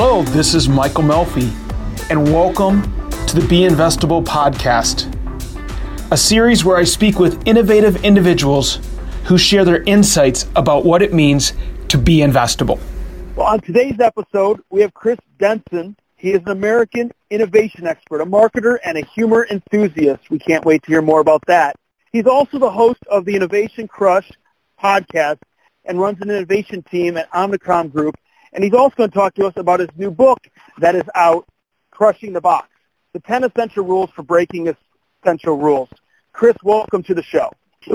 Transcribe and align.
Hello, 0.00 0.22
this 0.22 0.54
is 0.54 0.68
Michael 0.68 1.02
Melfi, 1.02 1.50
and 2.08 2.32
welcome 2.32 2.82
to 3.26 3.34
the 3.34 3.44
Be 3.48 3.62
Investable 3.62 4.24
podcast, 4.24 5.12
a 6.12 6.16
series 6.16 6.64
where 6.64 6.76
I 6.76 6.84
speak 6.84 7.18
with 7.18 7.44
innovative 7.48 8.04
individuals 8.04 8.78
who 9.24 9.36
share 9.36 9.64
their 9.64 9.82
insights 9.82 10.46
about 10.54 10.84
what 10.84 11.02
it 11.02 11.12
means 11.12 11.52
to 11.88 11.98
be 11.98 12.18
investable. 12.18 12.78
Well, 13.34 13.48
on 13.48 13.58
today's 13.58 13.98
episode, 13.98 14.60
we 14.70 14.82
have 14.82 14.94
Chris 14.94 15.18
Denson. 15.40 15.96
He 16.14 16.30
is 16.30 16.42
an 16.42 16.52
American 16.52 17.10
innovation 17.30 17.84
expert, 17.88 18.20
a 18.20 18.24
marketer, 18.24 18.78
and 18.84 18.98
a 18.98 19.04
humor 19.04 19.48
enthusiast. 19.50 20.30
We 20.30 20.38
can't 20.38 20.64
wait 20.64 20.84
to 20.84 20.92
hear 20.92 21.02
more 21.02 21.18
about 21.18 21.42
that. 21.48 21.74
He's 22.12 22.26
also 22.26 22.60
the 22.60 22.70
host 22.70 23.00
of 23.10 23.24
the 23.24 23.34
Innovation 23.34 23.88
Crush 23.88 24.30
podcast 24.80 25.38
and 25.84 26.00
runs 26.00 26.20
an 26.20 26.30
innovation 26.30 26.84
team 26.84 27.16
at 27.16 27.28
Omnicom 27.32 27.92
Group 27.92 28.14
and 28.52 28.64
he's 28.64 28.74
also 28.74 28.94
going 28.96 29.10
to 29.10 29.14
talk 29.14 29.34
to 29.34 29.46
us 29.46 29.54
about 29.56 29.80
his 29.80 29.88
new 29.96 30.10
book 30.10 30.48
that 30.78 30.94
is 30.94 31.04
out, 31.14 31.46
Crushing 31.90 32.32
the 32.32 32.40
Box, 32.40 32.68
the 33.12 33.20
10 33.20 33.44
essential 33.44 33.84
rules 33.84 34.10
for 34.10 34.22
breaking 34.22 34.74
essential 35.22 35.56
rules. 35.56 35.88
Chris, 36.32 36.56
welcome 36.62 37.02
to 37.04 37.14
the 37.14 37.22
show. 37.22 37.50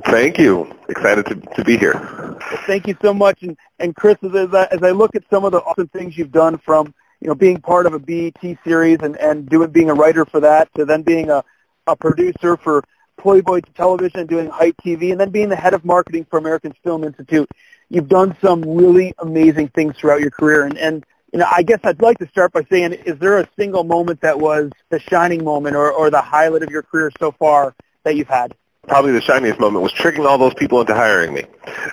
Thank 0.06 0.40
you. 0.40 0.74
Excited 0.90 1.26
to, 1.28 1.36
to 1.36 1.64
be 1.64 1.78
here. 1.78 1.94
Well, 1.94 2.64
thank 2.66 2.88
you 2.88 2.98
so 3.02 3.14
much. 3.14 3.44
And, 3.44 3.58
and 3.80 3.96
Chris, 3.96 4.18
as 4.24 4.54
I, 4.54 4.66
as 4.72 4.82
I 4.82 4.92
look 4.92 5.16
at 5.16 5.24
some 5.30 5.46
of 5.46 5.52
the 5.52 5.60
awesome 5.60 5.88
things 5.90 6.18
you've 6.18 6.32
done 6.32 6.58
from 6.58 6.94
you 7.24 7.30
know, 7.30 7.36
being 7.36 7.62
part 7.62 7.86
of 7.86 7.94
a 7.94 8.00
BET 8.00 8.58
series 8.66 8.98
and, 9.02 9.16
and 9.16 9.48
doing, 9.48 9.70
being 9.70 9.90
a 9.90 9.94
writer 9.94 10.26
for 10.26 10.42
that 10.42 10.68
to 10.76 10.84
then 10.84 11.04
being 11.04 11.30
a, 11.30 11.42
a 11.88 11.96
producer 11.96 12.58
for 12.58 12.84
Playboy 13.18 13.62
Television, 13.76 14.20
and 14.20 14.30
doing 14.30 14.50
Height 14.50 14.76
TV, 14.86 15.12
and 15.12 15.22
then 15.22 15.30
being 15.30 15.48
the 15.48 15.56
head 15.56 15.74
of 15.74 15.86
marketing 15.86 16.26
for 16.30 16.38
American 16.38 16.74
Film 16.84 17.06
Institute 17.06 17.50
you've 17.94 18.10
done 18.10 18.36
some 18.42 18.64
really 18.64 19.14
amazing 19.20 19.68
things 19.70 19.96
throughout 19.96 20.20
your 20.20 20.32
career. 20.32 20.66
And, 20.66 20.78
and 20.80 21.06
you 21.32 21.38
know, 21.38 21.48
I 21.50 21.62
guess 21.62 21.80
I'd 21.84 22.02
like 22.02 22.18
to 22.18 22.28
start 22.28 22.52
by 22.52 22.64
saying, 22.64 22.94
is 22.94 23.20
there 23.20 23.38
a 23.38 23.48
single 23.58 23.84
moment 23.84 24.22
that 24.22 24.40
was 24.40 24.72
the 24.90 25.00
shining 25.00 25.44
moment 25.44 25.76
or, 25.76 25.92
or 25.92 26.10
the 26.10 26.22
highlight 26.22 26.64
of 26.64 26.72
your 26.72 26.82
career 26.82 27.12
so 27.20 27.32
far 27.32 27.76
that 28.04 28.16
you've 28.16 28.28
had? 28.28 28.56
Probably 28.88 29.14
the 29.14 29.22
shiniest 29.22 29.62
moment 29.62 29.82
was 29.82 29.94
tricking 29.94 30.26
all 30.26 30.38
those 30.38 30.54
people 30.56 30.82
into 30.82 30.94
hiring 30.94 31.34
me. 31.34 31.44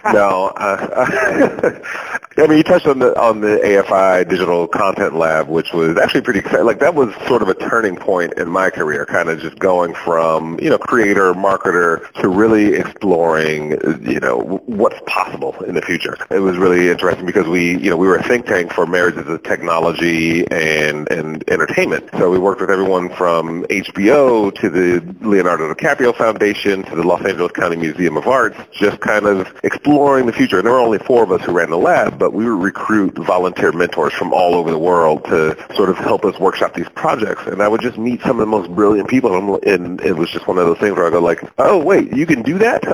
no, 0.12 0.48
uh, 0.56 1.80
I 2.36 2.46
mean, 2.46 2.58
you 2.58 2.62
touched 2.62 2.86
on 2.86 2.98
the 2.98 3.18
on 3.20 3.40
the 3.40 3.60
AFI 3.62 4.28
Digital 4.28 4.66
Content 4.66 5.14
Lab, 5.14 5.48
which 5.48 5.72
was 5.72 5.96
actually 5.98 6.22
pretty 6.22 6.40
exciting. 6.40 6.64
Like 6.64 6.80
that 6.80 6.94
was 6.94 7.14
sort 7.28 7.42
of 7.42 7.48
a 7.48 7.54
turning 7.54 7.96
point 7.96 8.32
in 8.34 8.48
my 8.48 8.70
career, 8.70 9.04
kind 9.06 9.28
of 9.28 9.38
just 9.40 9.58
going 9.58 9.94
from 9.94 10.58
you 10.58 10.70
know 10.70 10.78
creator, 10.78 11.34
marketer 11.34 12.10
to 12.14 12.28
really 12.28 12.74
exploring 12.74 13.72
you 14.02 14.18
know 14.18 14.62
what's 14.66 15.00
possible 15.06 15.54
in 15.64 15.74
the 15.74 15.82
future. 15.82 16.16
It 16.30 16.40
was 16.40 16.56
really 16.56 16.88
interesting 16.88 17.26
because 17.26 17.46
we 17.46 17.78
you 17.78 17.90
know 17.90 17.96
we 17.96 18.08
were 18.08 18.16
a 18.16 18.22
think 18.22 18.46
tank 18.46 18.72
for 18.72 18.86
marriages 18.86 19.28
of 19.28 19.42
technology 19.44 20.46
and 20.50 21.10
and 21.12 21.44
entertainment. 21.48 22.08
So 22.18 22.30
we 22.30 22.38
worked 22.38 22.60
with 22.60 22.70
everyone 22.70 23.10
from 23.10 23.64
HBO 23.64 24.52
to 24.54 24.70
the 24.70 25.14
Leonardo 25.20 25.72
DiCaprio 25.72 26.16
Foundation 26.16 26.79
to 26.84 26.96
the 26.96 27.02
Los 27.02 27.24
Angeles 27.24 27.52
County 27.52 27.76
Museum 27.76 28.16
of 28.16 28.26
Arts, 28.26 28.56
just 28.72 29.00
kind 29.00 29.26
of 29.26 29.52
exploring 29.64 30.26
the 30.26 30.32
future. 30.32 30.58
And 30.58 30.66
there 30.66 30.72
were 30.72 30.80
only 30.80 30.98
four 30.98 31.22
of 31.22 31.32
us 31.32 31.42
who 31.42 31.52
ran 31.52 31.70
the 31.70 31.78
lab, 31.78 32.18
but 32.18 32.32
we 32.32 32.44
would 32.44 32.62
recruit 32.62 33.14
volunteer 33.16 33.72
mentors 33.72 34.12
from 34.12 34.32
all 34.32 34.54
over 34.54 34.70
the 34.70 34.78
world 34.78 35.24
to 35.24 35.56
sort 35.76 35.90
of 35.90 35.96
help 35.98 36.24
us 36.24 36.38
workshop 36.38 36.74
these 36.74 36.88
projects. 36.90 37.46
And 37.46 37.62
I 37.62 37.68
would 37.68 37.80
just 37.80 37.98
meet 37.98 38.20
some 38.22 38.32
of 38.32 38.38
the 38.38 38.46
most 38.46 38.70
brilliant 38.70 39.08
people, 39.08 39.58
and 39.66 40.00
it 40.00 40.16
was 40.16 40.30
just 40.30 40.46
one 40.46 40.58
of 40.58 40.66
those 40.66 40.78
things 40.78 40.96
where 40.96 41.06
I 41.06 41.10
go 41.10 41.20
like, 41.20 41.42
oh 41.58 41.78
wait, 41.82 42.12
you 42.12 42.26
can 42.26 42.42
do 42.42 42.58
that, 42.58 42.84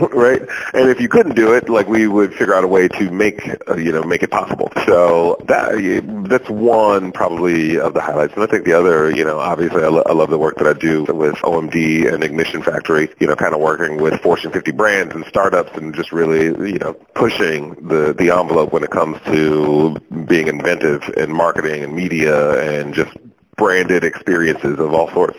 right? 0.12 0.42
And 0.74 0.88
if 0.90 1.00
you 1.00 1.08
couldn't 1.08 1.34
do 1.34 1.54
it, 1.54 1.68
like 1.68 1.88
we 1.88 2.06
would 2.06 2.34
figure 2.34 2.54
out 2.54 2.64
a 2.64 2.68
way 2.68 2.88
to 2.88 3.10
make 3.10 3.48
uh, 3.68 3.76
you 3.76 3.92
know 3.92 4.02
make 4.02 4.22
it 4.22 4.30
possible. 4.30 4.70
So 4.86 5.36
that 5.46 6.26
that's 6.28 6.48
one 6.48 7.12
probably 7.12 7.78
of 7.78 7.94
the 7.94 8.00
highlights. 8.00 8.34
And 8.34 8.42
I 8.42 8.46
think 8.46 8.64
the 8.64 8.72
other, 8.72 9.10
you 9.10 9.24
know, 9.24 9.38
obviously 9.38 9.82
I, 9.82 9.88
lo- 9.88 10.02
I 10.06 10.12
love 10.12 10.30
the 10.30 10.38
work 10.38 10.56
that 10.56 10.66
I 10.66 10.72
do 10.72 11.04
with 11.04 11.34
OMD 11.36 12.12
and 12.12 12.24
Ignition 12.24 12.62
Factory. 12.62 13.10
You 13.20 13.26
know, 13.26 13.31
kind 13.36 13.54
of 13.54 13.60
working 13.60 13.98
with 13.98 14.20
Fortune 14.20 14.52
50 14.52 14.72
brands 14.72 15.14
and 15.14 15.24
startups 15.26 15.76
and 15.76 15.94
just 15.94 16.12
really 16.12 16.46
you 16.70 16.78
know 16.78 16.94
pushing 17.14 17.74
the 17.88 18.12
the 18.12 18.30
envelope 18.30 18.72
when 18.72 18.82
it 18.82 18.90
comes 18.90 19.20
to 19.26 19.96
being 20.26 20.48
inventive 20.48 21.02
in 21.16 21.32
marketing 21.32 21.82
and 21.82 21.94
media 21.94 22.80
and 22.80 22.94
just 22.94 23.16
branded 23.56 24.04
experiences 24.04 24.78
of 24.78 24.92
all 24.92 25.10
sorts. 25.12 25.38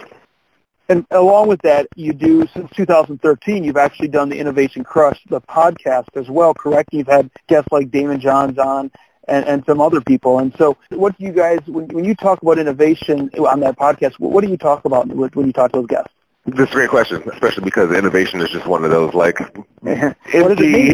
And 0.90 1.06
along 1.12 1.48
with 1.48 1.62
that, 1.62 1.88
you 1.96 2.12
do, 2.14 2.46
since 2.54 2.70
2013, 2.76 3.64
you've 3.64 3.78
actually 3.78 4.10
done 4.10 4.30
the 4.30 4.38
Innovation 4.38 4.84
Crush, 4.84 5.20
the 5.30 5.40
podcast 5.42 6.08
as 6.16 6.30
well, 6.30 6.54
correct? 6.54 6.90
You've 6.92 7.08
had 7.08 7.31
guests 7.48 7.70
like 7.72 7.90
Daymond 7.90 8.20
Johns 8.20 8.58
on 8.58 8.92
and, 9.28 9.46
and 9.46 9.64
some 9.66 9.80
other 9.80 10.02
people. 10.02 10.40
And 10.40 10.54
so 10.58 10.78
what 10.90 11.18
do 11.18 11.25
you 11.25 11.31
guys, 11.31 11.60
when, 11.68 11.88
when 11.88 12.06
you 12.06 12.16
talk 12.16 12.42
about 12.42 12.60
innovation 12.60 13.30
on 13.38 13.62
that 13.62 13.78
podcast, 13.78 14.20
what 14.20 14.44
do 14.44 14.50
you 14.50 14.58
talk 14.58 14.84
about 14.84 15.08
when 15.08 15.48
you 15.48 15.54
talk 15.54 15.72
to 15.72 15.80
those 15.80 15.88
guests? 15.88 16.14
This 16.46 16.68
is 16.68 16.72
a 16.72 16.76
great 16.76 16.90
question, 16.90 17.24
especially 17.31 17.64
because 17.64 17.94
innovation 17.94 18.42
is 18.42 18.50
just 18.50 18.66
one 18.68 18.84
of 18.84 18.92
those 18.92 19.14
like 19.14 19.40
empty, 19.86 20.94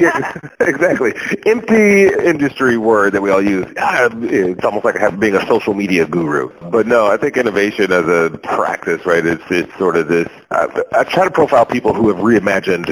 yeah, 0.00 0.32
exactly, 0.60 1.12
empty 1.44 2.06
industry 2.06 2.78
word 2.78 3.12
that 3.12 3.20
we 3.20 3.30
all 3.30 3.42
use. 3.42 3.66
Ah, 3.76 4.08
it's 4.22 4.64
almost 4.64 4.86
like 4.86 5.20
being 5.20 5.36
a 5.36 5.46
social 5.46 5.74
media 5.74 6.06
guru. 6.06 6.50
But 6.70 6.86
no, 6.86 7.06
I 7.06 7.18
think 7.18 7.36
innovation 7.36 7.92
as 7.92 8.08
a 8.08 8.38
practice, 8.44 9.04
right? 9.04 9.26
It's 9.26 9.44
it's 9.50 9.76
sort 9.76 9.96
of 9.96 10.08
this. 10.08 10.28
I, 10.50 10.82
I 10.92 11.04
try 11.04 11.24
to 11.24 11.30
profile 11.30 11.66
people 11.66 11.92
who 11.92 12.08
have 12.08 12.18
reimagined 12.18 12.86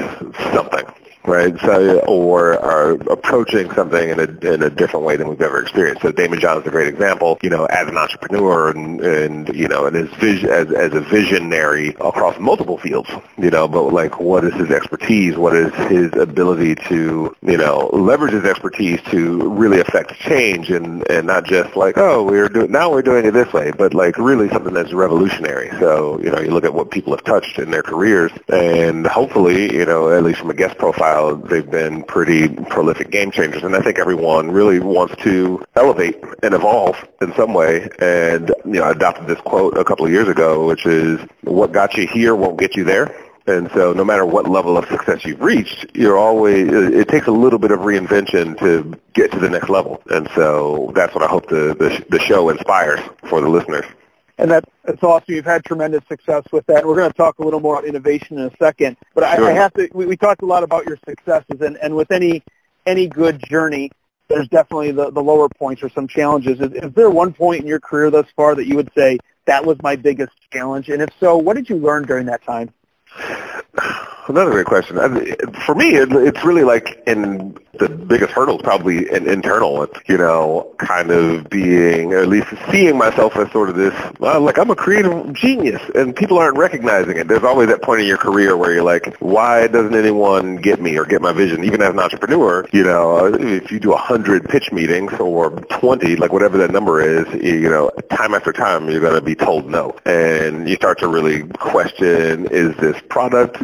something 0.53 0.85
right? 1.25 1.57
So, 1.59 1.99
or 1.99 2.59
are 2.59 2.91
approaching 3.11 3.71
something 3.73 4.09
in 4.09 4.19
a 4.19 4.53
in 4.53 4.63
a 4.63 4.69
different 4.69 5.05
way 5.05 5.15
than 5.17 5.27
we've 5.27 5.41
ever 5.41 5.61
experienced. 5.61 6.01
So 6.01 6.11
Daymond 6.11 6.39
John 6.39 6.59
is 6.59 6.67
a 6.67 6.71
great 6.71 6.87
example, 6.87 7.37
you 7.41 7.49
know, 7.49 7.65
as 7.65 7.87
an 7.87 7.97
entrepreneur 7.97 8.69
and 8.69 9.01
and 9.01 9.55
you 9.55 9.67
know, 9.67 9.85
and 9.85 9.95
his 9.95 10.09
vision 10.19 10.49
as 10.49 10.71
as 10.71 10.93
a 10.93 11.01
visionary 11.01 11.89
across 12.01 12.39
multiple 12.39 12.77
fields, 12.77 13.09
you 13.37 13.49
know, 13.49 13.67
but 13.67 13.93
like 13.93 14.19
what 14.19 14.43
is 14.43 14.53
his 14.55 14.71
expertise? 14.71 15.37
What 15.37 15.55
is 15.55 15.73
his 15.89 16.13
ability 16.13 16.75
to, 16.87 17.35
you 17.41 17.57
know, 17.57 17.89
leverage 17.93 18.33
his 18.33 18.45
expertise 18.45 19.01
to 19.11 19.49
really 19.49 19.79
affect 19.79 20.13
change 20.19 20.71
and 20.71 21.09
and 21.09 21.27
not 21.27 21.45
just 21.45 21.75
like, 21.75 21.97
oh, 21.97 22.23
we're 22.23 22.49
doing 22.49 22.71
now 22.71 22.89
we're 22.89 23.01
doing 23.01 23.25
it 23.25 23.31
this 23.31 23.51
way, 23.53 23.71
but 23.71 23.93
like 23.93 24.17
really 24.17 24.49
something 24.49 24.73
that's 24.73 24.93
revolutionary. 24.93 25.69
So, 25.79 26.19
you 26.21 26.31
know, 26.31 26.39
you 26.39 26.51
look 26.51 26.65
at 26.65 26.73
what 26.73 26.91
people 26.91 27.13
have 27.13 27.23
touched 27.23 27.59
in 27.59 27.71
their 27.71 27.83
careers 27.83 28.31
and 28.49 29.05
hopefully, 29.05 29.73
you 29.73 29.85
know, 29.85 30.09
at 30.09 30.23
least 30.23 30.39
from 30.39 30.49
a 30.49 30.53
guest 30.53 30.77
profile 30.77 31.10
while, 31.11 31.35
they've 31.35 31.69
been 31.69 32.03
pretty 32.03 32.47
prolific 32.47 33.11
game 33.11 33.31
changers. 33.31 33.63
And 33.63 33.75
I 33.75 33.81
think 33.81 33.99
everyone 33.99 34.51
really 34.51 34.79
wants 34.79 35.15
to 35.23 35.63
elevate 35.75 36.17
and 36.43 36.53
evolve 36.53 36.95
in 37.21 37.33
some 37.35 37.53
way. 37.53 37.89
And, 37.99 38.49
you 38.65 38.79
know, 38.79 38.83
I 38.83 38.91
adopted 38.91 39.27
this 39.27 39.39
quote 39.41 39.77
a 39.77 39.83
couple 39.83 40.05
of 40.05 40.11
years 40.11 40.27
ago, 40.27 40.67
which 40.67 40.85
is, 40.85 41.19
what 41.43 41.71
got 41.71 41.95
you 41.95 42.07
here 42.07 42.35
won't 42.35 42.59
get 42.59 42.75
you 42.75 42.83
there. 42.83 43.15
And 43.47 43.71
so 43.73 43.91
no 43.91 44.05
matter 44.05 44.25
what 44.25 44.47
level 44.47 44.77
of 44.77 44.87
success 44.87 45.25
you've 45.25 45.41
reached, 45.41 45.87
you're 45.95 46.17
always, 46.17 46.69
it 46.69 47.07
takes 47.07 47.27
a 47.27 47.31
little 47.31 47.57
bit 47.59 47.71
of 47.71 47.79
reinvention 47.79 48.57
to 48.59 48.97
get 49.13 49.31
to 49.31 49.39
the 49.39 49.49
next 49.49 49.67
level. 49.67 50.01
And 50.11 50.29
so 50.35 50.91
that's 50.95 51.13
what 51.15 51.23
I 51.23 51.27
hope 51.27 51.49
the, 51.49 51.75
the, 51.77 52.05
the 52.09 52.19
show 52.19 52.49
inspires 52.49 53.01
for 53.27 53.41
the 53.41 53.49
listeners 53.49 53.85
and 54.41 54.49
that, 54.49 54.65
that's 54.83 55.03
awesome. 55.03 55.35
You've 55.35 55.45
had 55.45 55.63
tremendous 55.63 56.01
success 56.09 56.43
with 56.51 56.65
that. 56.65 56.85
We're 56.85 56.95
going 56.95 57.11
to 57.11 57.17
talk 57.17 57.37
a 57.37 57.43
little 57.43 57.59
more 57.59 57.75
about 57.75 57.87
innovation 57.87 58.39
in 58.39 58.45
a 58.45 58.57
second, 58.57 58.97
but 59.13 59.21
sure. 59.35 59.45
I, 59.45 59.51
I, 59.51 59.53
have 59.53 59.71
to. 59.75 59.87
We, 59.93 60.07
we, 60.07 60.17
talked 60.17 60.41
a 60.41 60.47
lot 60.47 60.63
about 60.63 60.85
your 60.87 60.97
successes, 61.07 61.61
and, 61.61 61.77
and 61.77 61.95
with 61.95 62.11
any 62.11 62.43
any 62.87 63.07
good 63.07 63.39
journey, 63.47 63.91
there's 64.29 64.47
definitely 64.47 64.91
the, 64.93 65.11
the 65.11 65.21
lower 65.21 65.47
points 65.47 65.83
or 65.83 65.89
some 65.89 66.07
challenges. 66.07 66.59
Is, 66.59 66.73
is 66.73 66.91
there 66.93 67.11
one 67.11 67.33
point 67.33 67.61
in 67.61 67.67
your 67.67 67.79
career 67.79 68.09
thus 68.09 68.25
far 68.35 68.55
that 68.55 68.65
you 68.65 68.75
would 68.75 68.89
say 68.97 69.19
that 69.45 69.63
was 69.63 69.77
my 69.83 69.95
biggest 69.95 70.33
challenge? 70.51 70.89
And 70.89 71.03
if 71.03 71.09
so, 71.19 71.37
what 71.37 71.55
did 71.55 71.69
you 71.69 71.75
learn 71.75 72.07
during 72.07 72.25
that 72.25 72.43
time? 72.43 72.73
Another 74.27 74.51
great 74.51 74.65
question. 74.65 74.97
For 75.65 75.75
me, 75.75 75.95
it's 75.95 76.43
really 76.43 76.63
like 76.63 77.01
in 77.07 77.57
the 77.79 77.89
biggest 77.89 78.31
hurdle 78.31 78.57
is 78.57 78.61
probably 78.61 79.09
an 79.09 79.27
internal. 79.27 79.81
It's, 79.83 79.99
you 80.07 80.17
know, 80.17 80.73
kind 80.77 81.09
of 81.09 81.49
being, 81.49 82.13
or 82.13 82.19
at 82.19 82.27
least 82.27 82.47
seeing 82.69 82.97
myself 82.97 83.35
as 83.37 83.51
sort 83.51 83.69
of 83.69 83.75
this, 83.75 83.93
well, 84.19 84.41
like 84.41 84.59
I'm 84.59 84.69
a 84.69 84.75
creative 84.75 85.33
genius, 85.33 85.81
and 85.95 86.15
people 86.15 86.37
aren't 86.37 86.57
recognizing 86.57 87.17
it. 87.17 87.27
There's 87.27 87.43
always 87.43 87.69
that 87.69 87.81
point 87.81 88.01
in 88.01 88.07
your 88.07 88.17
career 88.17 88.55
where 88.55 88.73
you're 88.73 88.83
like, 88.83 89.15
why 89.17 89.67
doesn't 89.67 89.95
anyone 89.95 90.57
get 90.57 90.81
me 90.81 90.97
or 90.97 91.05
get 91.05 91.21
my 91.21 91.33
vision? 91.33 91.63
Even 91.63 91.81
as 91.81 91.89
an 91.89 91.99
entrepreneur, 91.99 92.67
you 92.71 92.83
know, 92.83 93.25
if 93.33 93.71
you 93.71 93.79
do 93.79 93.89
100 93.89 94.47
pitch 94.49 94.71
meetings 94.71 95.13
or 95.13 95.49
20, 95.49 96.17
like 96.17 96.31
whatever 96.31 96.57
that 96.57 96.71
number 96.71 97.01
is, 97.01 97.25
you 97.41 97.69
know, 97.69 97.89
time 98.11 98.33
after 98.33 98.53
time, 98.53 98.89
you're 98.89 99.01
going 99.01 99.15
to 99.15 99.21
be 99.21 99.35
told 99.35 99.67
no. 99.69 99.95
And 100.05 100.69
you 100.69 100.75
start 100.75 100.99
to 100.99 101.07
really 101.07 101.43
question, 101.47 102.47
is 102.47 102.75
this 102.77 103.01
product 103.09 103.59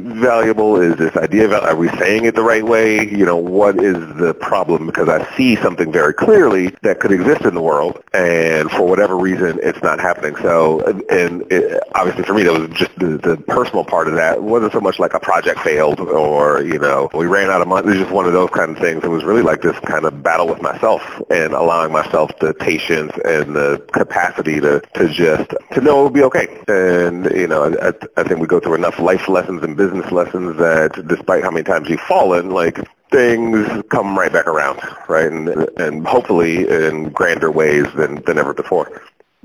valuable? 0.48 0.82
Is 0.82 0.98
this 0.98 1.16
idea 1.18 1.48
valuable? 1.48 1.68
Are 1.68 1.76
we 1.76 1.90
saying 1.98 2.26
it 2.26 2.36
the 2.36 2.44
right 2.44 2.66
way? 2.66 3.10
You 3.10 3.26
know, 3.26 3.36
what 3.38 3.84
is 3.84 3.98
the 4.16 4.34
problem 4.34 4.86
because 4.86 5.10
I 5.10 5.36
see 5.36 5.56
something 5.58 5.92
very 5.92 6.14
clearly 6.14 6.74
that 6.84 7.00
could 7.00 7.12
exist 7.12 7.42
in 7.42 7.54
the 7.54 7.62
world, 7.62 8.02
and 8.14 8.72
for 8.72 8.88
whatever 8.88 9.18
reason, 9.18 9.60
it's 9.62 9.82
not 9.84 10.00
happening. 10.00 10.36
So, 10.38 10.82
and 11.10 11.44
it, 11.52 11.82
obviously 11.96 12.24
for 12.24 12.34
me, 12.34 12.44
that 12.44 12.60
was 12.60 12.70
just 12.78 12.98
the, 12.98 13.18
the 13.18 13.38
personal 13.48 13.84
part 13.84 14.08
of 14.08 14.16
that. 14.16 14.38
It 14.38 14.44
wasn't 14.44 14.74
so 14.74 14.80
much 14.80 15.00
like 15.00 15.14
a 15.14 15.20
project 15.20 15.60
failed 15.60 16.00
or, 16.00 16.62
you 16.62 16.80
know, 16.80 17.10
we 17.14 17.26
ran 17.26 17.50
out 17.50 17.62
of 17.62 17.68
money. 17.68 17.88
It 17.88 17.90
was 17.92 18.00
just 18.00 18.12
one 18.12 18.26
of 18.26 18.34
those 18.34 18.50
kind 18.52 18.72
of 18.72 18.78
things. 18.78 19.04
It 19.04 19.10
was 19.10 19.24
really 19.24 19.42
like 19.42 19.62
this 19.62 19.78
kind 19.80 20.06
of 20.06 20.24
battle 20.24 20.48
with 20.48 20.62
myself 20.62 21.02
and 21.30 21.54
allowing 21.54 21.92
myself 21.92 22.32
the 22.40 22.54
patience 22.54 23.12
and 23.26 23.56
the 23.56 23.84
capacity 23.92 24.60
to, 24.62 24.82
to 24.96 25.10
just, 25.10 25.54
to 25.74 25.82
know 25.82 26.02
it 26.02 26.04
would 26.06 26.14
be 26.14 26.24
okay. 26.24 26.48
And, 26.68 27.26
you 27.36 27.48
know, 27.48 27.76
I, 27.82 27.94
I 28.20 28.24
think 28.24 28.40
we 28.40 28.48
go 28.48 28.60
through 28.60 28.76
enough 28.76 29.00
life 29.00 29.28
lessons 29.28 29.64
and 29.64 29.76
business 29.76 30.12
lessons 30.12 30.37
that 30.58 31.08
despite 31.08 31.44
how 31.44 31.52
many 31.52 31.64
times 31.64 31.90
you've 31.90 32.00
fallen, 32.02 32.50
like 32.50 32.78
things 33.12 33.68
come 33.90 34.18
right 34.18 34.32
back 34.32 34.48
around, 34.48 34.82
right? 35.08 35.32
And, 35.32 35.50
and 35.78 36.06
hopefully 36.06 36.68
in 36.68 37.10
grander 37.10 37.52
ways 37.52 37.86
than, 37.96 38.22
than 38.24 38.38
ever 38.38 38.54
before. 38.54 39.02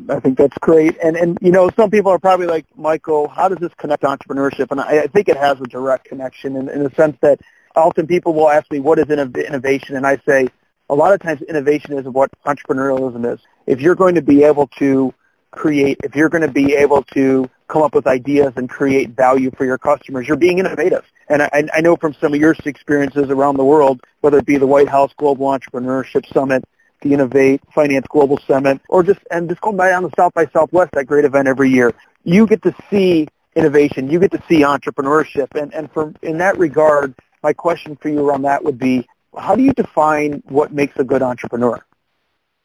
I 0.09 0.21
think 0.21 0.39
that's 0.39 0.57
great. 0.59 0.97
And 1.03 1.17
and 1.17 1.39
you 1.41 1.53
know, 1.53 1.71
some 1.77 1.91
people 1.91 2.11
are 2.11 2.19
probably 2.19 2.47
like, 2.47 2.67
Michael, 2.77 3.29
how 3.29 3.49
does 3.49 3.59
this 3.59 3.73
connect 3.77 4.03
to 4.03 4.09
entrepreneurship? 4.09 4.71
And 4.71 4.81
I, 4.81 5.03
I 5.03 5.07
think 5.07 5.29
it 5.29 5.37
has 5.37 5.61
a 5.61 5.65
direct 5.65 6.07
connection 6.07 6.57
in, 6.57 6.69
in 6.69 6.83
the 6.83 6.91
sense 6.91 7.17
that 7.21 7.41
often 7.77 8.07
people 8.07 8.35
will 8.35 8.49
ask 8.49 8.71
me, 8.71 8.81
what 8.81 8.99
is 8.99 9.11
innovation? 9.11 9.97
And 9.97 10.07
I 10.07 10.19
say, 10.27 10.49
a 10.91 10.95
lot 10.95 11.13
of 11.13 11.21
times 11.21 11.43
innovation 11.43 11.97
is 11.97 12.05
what 12.07 12.31
entrepreneurialism 12.45 13.33
is. 13.33 13.41
If 13.67 13.81
you're 13.81 13.95
going 13.95 14.15
to 14.17 14.23
be 14.23 14.45
able 14.45 14.67
to 14.79 15.15
create, 15.51 15.99
if 16.03 16.17
you're 16.17 16.29
going 16.29 16.43
to 16.43 16.53
be 16.53 16.75
able 16.75 17.03
to 17.15 17.49
come 17.73 17.83
up 17.83 17.95
with 17.95 18.07
ideas 18.07 18.53
and 18.57 18.69
create 18.69 19.11
value 19.11 19.51
for 19.57 19.65
your 19.65 19.79
customers, 19.79 20.29
you're 20.29 20.37
being 20.37 20.59
innovative. 20.59 21.05
And 21.29 21.43
I, 21.43 21.65
I 21.73 21.81
know 21.81 21.97
from 21.97 22.13
some 22.15 22.35
of 22.35 22.41
your 22.41 22.55
experiences 22.67 23.31
around 23.31 23.57
the 23.57 23.65
world, 23.65 24.03
whether 24.21 24.39
it 24.39 24.45
be 24.45 24.59
the 24.59 24.67
White 24.67 24.89
House 24.89 25.13
Global 25.17 25.47
Entrepreneurship 25.47 26.31
Summit, 26.33 26.63
the 27.01 27.15
Innovate 27.15 27.63
Finance 27.75 28.07
Global 28.11 28.39
Summit, 28.47 28.81
or 28.89 29.03
just 29.03 29.21
and 29.31 29.49
just 29.49 29.63
going 29.63 29.77
by 29.77 29.93
on 29.95 30.03
the 30.03 30.11
South 30.17 30.35
by 30.35 30.47
Southwest, 30.47 30.93
that 30.93 31.07
great 31.07 31.25
event 31.25 31.49
every 31.49 31.71
year. 31.71 31.95
You 32.25 32.47
get 32.47 32.63
to 32.63 32.75
see 32.91 33.27
innovation. 33.57 34.11
You 34.11 34.21
get 34.21 34.31
to 34.33 34.43
see 34.49 34.61
entrepreneurship, 34.61 35.49
and 35.61 35.73
and 35.73 35.91
from 35.91 36.15
in 36.23 36.39
that 36.39 36.59
regard, 36.59 37.15
my 37.43 37.55
question 37.55 37.97
for 37.97 38.11
you 38.11 38.21
around 38.25 38.43
that 38.43 38.63
would 38.63 38.79
be, 38.79 39.09
how 39.37 39.57
do 39.57 39.63
you 39.63 39.73
define 39.73 40.43
what 40.47 40.73
makes 40.73 40.97
a 40.99 41.05
good 41.05 41.23
entrepreneur? 41.23 41.83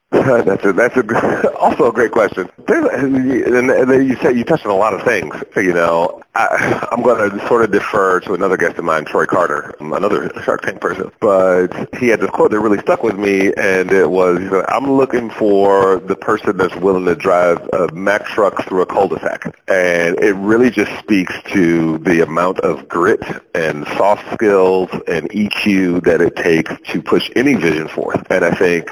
that's 0.12 0.64
a, 0.64 0.72
that's 0.72 0.96
a, 0.96 1.54
also 1.60 1.90
a 1.90 1.92
great 1.92 2.12
question. 2.12 2.50
and, 2.70 4.08
you 4.08 4.16
said 4.22 4.38
you 4.38 4.46
touched 4.46 4.66
on 4.66 4.72
a 4.72 4.76
lot 4.76 4.94
of 4.94 5.04
things. 5.04 5.36
You 5.58 5.74
know, 5.74 6.22
I, 6.34 6.88
I'm 6.94 7.02
going 7.02 7.30
to 7.30 7.48
sort 7.50 7.66
of 7.66 7.72
defer 7.72 8.22
to 8.22 8.34
another 8.34 8.56
guest 8.56 8.78
of 8.78 8.86
mine, 8.86 9.04
Troy 9.04 9.26
Carter, 9.26 9.76
another 9.82 10.32
Shark 10.46 10.62
Tank 10.62 10.80
person. 10.80 11.12
But 11.20 11.94
he 11.98 12.08
had 12.08 12.22
this 12.22 12.30
quote 12.30 12.52
that 12.52 12.60
really 12.62 12.80
stuck 12.80 13.04
with 13.04 13.18
me, 13.18 13.54
and 13.58 13.92
it 13.92 14.10
was, 14.10 14.40
you 14.40 14.50
know, 14.50 14.64
"I'm 14.70 14.90
looking 14.90 15.30
for 15.30 16.00
the 16.00 16.16
person 16.16 16.56
that's 16.56 16.76
willing 16.78 17.04
to 17.04 17.16
drive 17.16 17.60
a 17.74 17.92
Mack 17.92 18.26
truck 18.28 18.64
through 18.64 18.84
a 18.84 18.86
cul-de-sac," 18.86 19.54
and 19.68 20.18
it 20.22 20.36
really 20.36 20.70
just 20.70 20.98
speaks 21.00 21.34
to 21.52 21.98
the 21.98 22.24
amount 22.24 22.62
of 22.62 22.88
grit 22.88 23.22
and 23.54 23.86
soft 23.98 24.24
skills 24.34 24.90
and 25.06 25.30
EQ 25.32 26.06
that 26.06 26.22
it 26.22 26.38
takes 26.38 26.72
to 26.92 27.02
push 27.02 27.30
any 27.36 27.56
vision 27.56 27.90
forth. 27.90 28.26
And 28.30 28.46
I 28.46 28.52
think 28.52 28.90